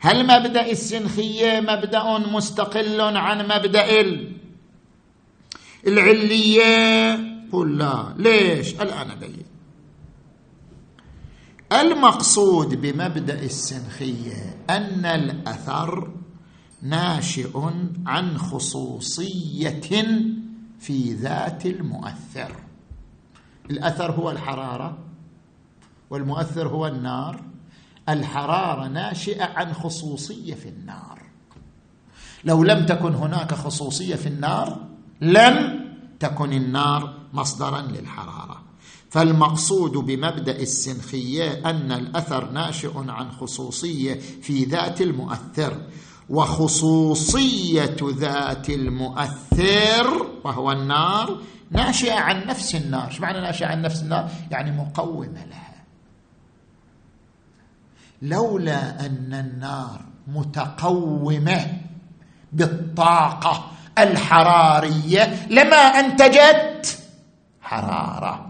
هل 0.00 0.26
مبدأ 0.26 0.70
السنخية 0.70 1.60
مبدأ 1.60 2.18
مستقل 2.18 3.00
عن 3.00 3.38
مبدأ 3.48 3.86
العلية؟ 5.86 7.18
قل 7.52 7.78
لا. 7.78 8.14
ليش؟ 8.16 8.74
الآن 8.74 9.10
أبين. 9.10 9.55
المقصود 11.72 12.80
بمبدأ 12.80 13.42
السنخيه 13.42 14.56
أن 14.70 15.06
الأثر 15.06 16.10
ناشئ 16.82 17.58
عن 18.06 18.38
خصوصية 18.38 19.80
في 20.78 21.12
ذات 21.12 21.66
المؤثر. 21.66 22.56
الأثر 23.70 24.10
هو 24.10 24.30
الحرارة 24.30 24.98
والمؤثر 26.10 26.68
هو 26.68 26.86
النار. 26.86 27.42
الحرارة 28.08 28.88
ناشئة 28.88 29.44
عن 29.44 29.72
خصوصية 29.72 30.54
في 30.54 30.68
النار. 30.68 31.22
لو 32.44 32.64
لم 32.64 32.86
تكن 32.86 33.14
هناك 33.14 33.54
خصوصية 33.54 34.16
في 34.16 34.26
النار 34.26 34.86
لم 35.20 35.86
تكن 36.20 36.52
النار 36.52 37.14
مصدرا 37.32 37.82
للحرارة. 37.82 38.65
فالمقصود 39.10 39.92
بمبدأ 39.92 40.56
السنخية 40.56 41.70
أن 41.70 41.92
الأثر 41.92 42.50
ناشئ 42.50 42.92
عن 42.96 43.30
خصوصية 43.30 44.20
في 44.42 44.64
ذات 44.64 45.00
المؤثر 45.00 45.80
وخصوصية 46.28 47.96
ذات 48.02 48.70
المؤثر 48.70 50.26
وهو 50.44 50.72
النار 50.72 51.38
ناشئة 51.70 52.14
عن 52.14 52.46
نفس 52.46 52.74
النار. 52.74 53.08
إيش 53.08 53.20
معنى 53.20 53.40
ناشئة 53.40 53.66
عن 53.66 53.82
نفس 53.82 54.02
النار؟ 54.02 54.30
يعني 54.50 54.70
مقومة 54.70 55.44
لها. 55.44 55.84
لولا 58.22 59.06
أن 59.06 59.34
النار 59.34 60.04
متقومة 60.26 61.80
بالطاقة 62.52 63.70
الحرارية 63.98 65.46
لما 65.50 65.76
أنتجت 65.76 66.98
حرارة. 67.60 68.45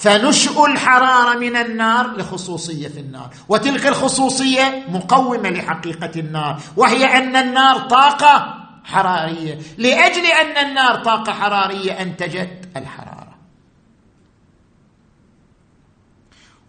فنشأ 0.00 0.64
الحرارة 0.64 1.38
من 1.38 1.56
النار 1.56 2.16
لخصوصية 2.16 2.88
في 2.88 3.00
النار. 3.00 3.30
وتلك 3.48 3.86
الخصوصية 3.86 4.86
مقومة 4.88 5.50
لحقيقة 5.50 6.20
النار. 6.20 6.62
وهي 6.76 7.04
أن 7.04 7.36
النار 7.36 7.78
طاقة 7.78 8.54
حرارية. 8.84 9.58
لأجل 9.78 10.26
أن 10.26 10.66
النار 10.68 11.04
طاقة 11.04 11.32
حرارية 11.32 11.92
أنتجت 11.92 12.68
الحرارة. 12.76 13.34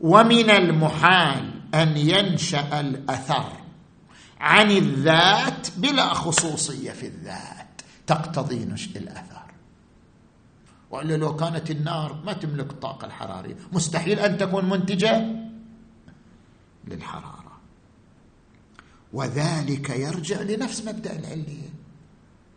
ومن 0.01 0.49
المحال 0.49 1.51
أن 1.73 1.97
ينشأ 1.97 2.79
الأثر 2.79 3.51
عن 4.39 4.71
الذات 4.71 5.67
بلا 5.77 6.13
خصوصية 6.13 6.91
في 6.91 7.07
الذات. 7.07 7.81
تقتضي 8.07 8.65
نشأ 8.65 8.99
الأثر. 8.99 9.30
والا 10.91 11.17
لو 11.17 11.35
كانت 11.35 11.71
النار 11.71 12.17
ما 12.25 12.33
تملك 12.33 12.69
الطاقة 12.71 13.05
الحرارية. 13.05 13.55
مستحيل 13.71 14.19
أن 14.19 14.37
تكون 14.37 14.69
منتجة 14.69 15.25
للحرارة. 16.87 17.51
وذلك 19.13 19.89
يرجع 19.89 20.41
لنفس 20.41 20.87
مبدأ 20.87 21.19
العليه 21.19 21.69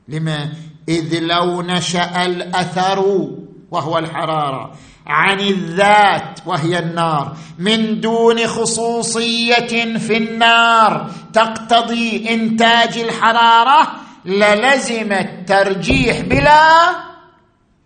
لما؟ 0.09 0.53
إذ 0.89 1.19
لو 1.19 1.63
نشأ 1.63 2.27
الأثر 2.27 3.29
وهو 3.71 3.99
الحرارة 3.99 4.75
عن 5.07 5.41
الذات 5.41 6.41
وهي 6.47 6.79
النار 6.79 7.37
من 7.59 8.01
دون 8.01 8.47
خصوصية 8.47 9.99
في 9.99 10.17
النار 10.17 11.11
تقتضي 11.33 12.35
إنتاج 12.35 12.99
الحرارة 12.99 13.93
للزم 14.25 15.13
الترجيح 15.13 16.21
بلا 16.21 17.14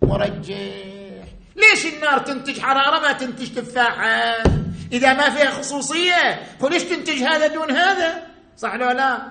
مرجح. 0.01 1.25
ليش 1.55 1.85
النار 1.93 2.19
تنتج 2.19 2.59
حرارة 2.59 2.99
ما 2.99 3.11
تنتج 3.11 3.55
تفاحة؟ 3.55 4.43
إذا 4.91 5.13
ما 5.13 5.29
فيها 5.29 5.51
خصوصية 5.51 6.41
وليش 6.59 6.83
تنتج 6.83 7.23
هذا 7.23 7.47
دون 7.47 7.71
هذا؟ 7.71 8.23
صح 8.57 8.73
لو 8.73 8.89
لا؟ 8.89 9.21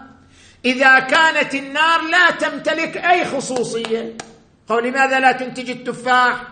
إذا 0.64 0.98
كانت 0.98 1.54
النار 1.54 2.00
لا 2.02 2.30
تمتلك 2.30 2.96
أي 2.96 3.24
خصوصية 3.24 4.14
قول 4.68 4.88
لماذا 4.88 5.20
لا 5.20 5.32
تنتج 5.32 5.70
التفاح؟ 5.70 6.42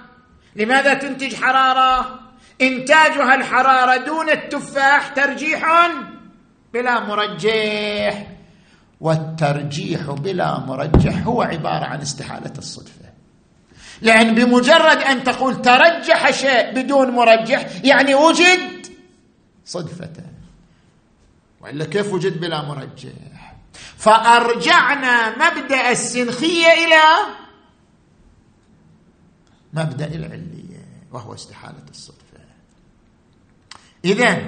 لماذا 0.57 0.95
تنتج 0.95 1.35
حرارة؟ 1.35 2.21
إنتاجها 2.63 3.35
الحرارة 3.35 3.97
دون 3.97 4.31
التفاح 4.31 5.09
ترجيح 5.09 5.91
بلا 6.73 7.01
مرجح. 7.01 8.27
والترجيح 9.01 10.11
بلا 10.11 10.59
مرجح 10.59 11.27
هو 11.27 11.43
عبارة 11.43 11.85
عن 11.85 12.01
استحالة 12.01 12.53
الصدفة. 12.59 13.06
لأن 14.03 14.35
بمجرد 14.35 14.97
أن 14.97 15.25
تقول 15.25 15.63
ترجح 15.63 16.31
شيء 16.31 16.75
بدون 16.75 17.11
مرجح 17.11 17.67
يعني 17.85 18.15
وجد 18.15 18.87
صدفة. 19.65 20.13
وإلا 21.61 21.85
كيف 21.85 22.13
وجد 22.13 22.41
بلا 22.41 22.63
مرجح؟ 22.63 23.55
فأرجعنا 23.97 25.31
مبدأ 25.31 25.91
السنخية 25.91 26.67
إلى 26.67 27.03
مبدأ 29.73 30.07
العلية 30.07 30.87
وهو 31.13 31.35
استحالة 31.35 31.85
الصدفة. 31.91 32.27
إذا 34.05 34.43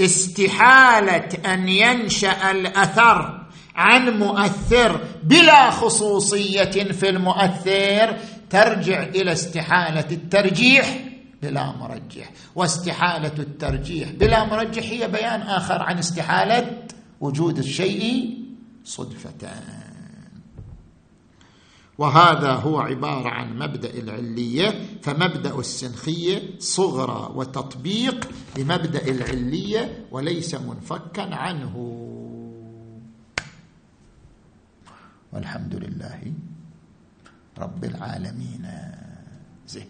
استحالة 0.00 1.54
أن 1.54 1.68
ينشأ 1.68 2.50
الأثر 2.50 3.44
عن 3.76 4.18
مؤثر 4.18 5.00
بلا 5.22 5.70
خصوصية 5.70 6.92
في 6.92 7.08
المؤثر 7.08 8.18
ترجع 8.54 9.02
إلى 9.02 9.32
استحالة 9.32 10.06
الترجيح 10.10 11.04
بلا 11.42 11.72
مرجح 11.72 12.30
واستحالة 12.54 13.32
الترجيح 13.38 14.10
بلا 14.10 14.44
مرجح 14.44 14.82
هي 14.82 15.08
بيان 15.08 15.40
آخر 15.40 15.82
عن 15.82 15.98
استحالة 15.98 16.86
وجود 17.20 17.58
الشيء 17.58 18.38
صدفه 18.84 19.50
وهذا 21.98 22.52
هو 22.52 22.80
عبارة 22.80 23.28
عن 23.28 23.58
مبدأ 23.58 23.90
العلية 23.90 24.86
فمبدأ 25.02 25.58
السنخية 25.58 26.42
صغرى 26.58 27.32
وتطبيق 27.34 28.28
لمبدأ 28.58 29.08
العلية 29.08 30.06
وليس 30.10 30.54
منفكا 30.54 31.34
عنه. 31.34 32.00
والحمد 35.32 35.74
لله. 35.74 36.20
رب 37.58 37.84
العالمين. 37.84 38.66
زين. 39.68 39.86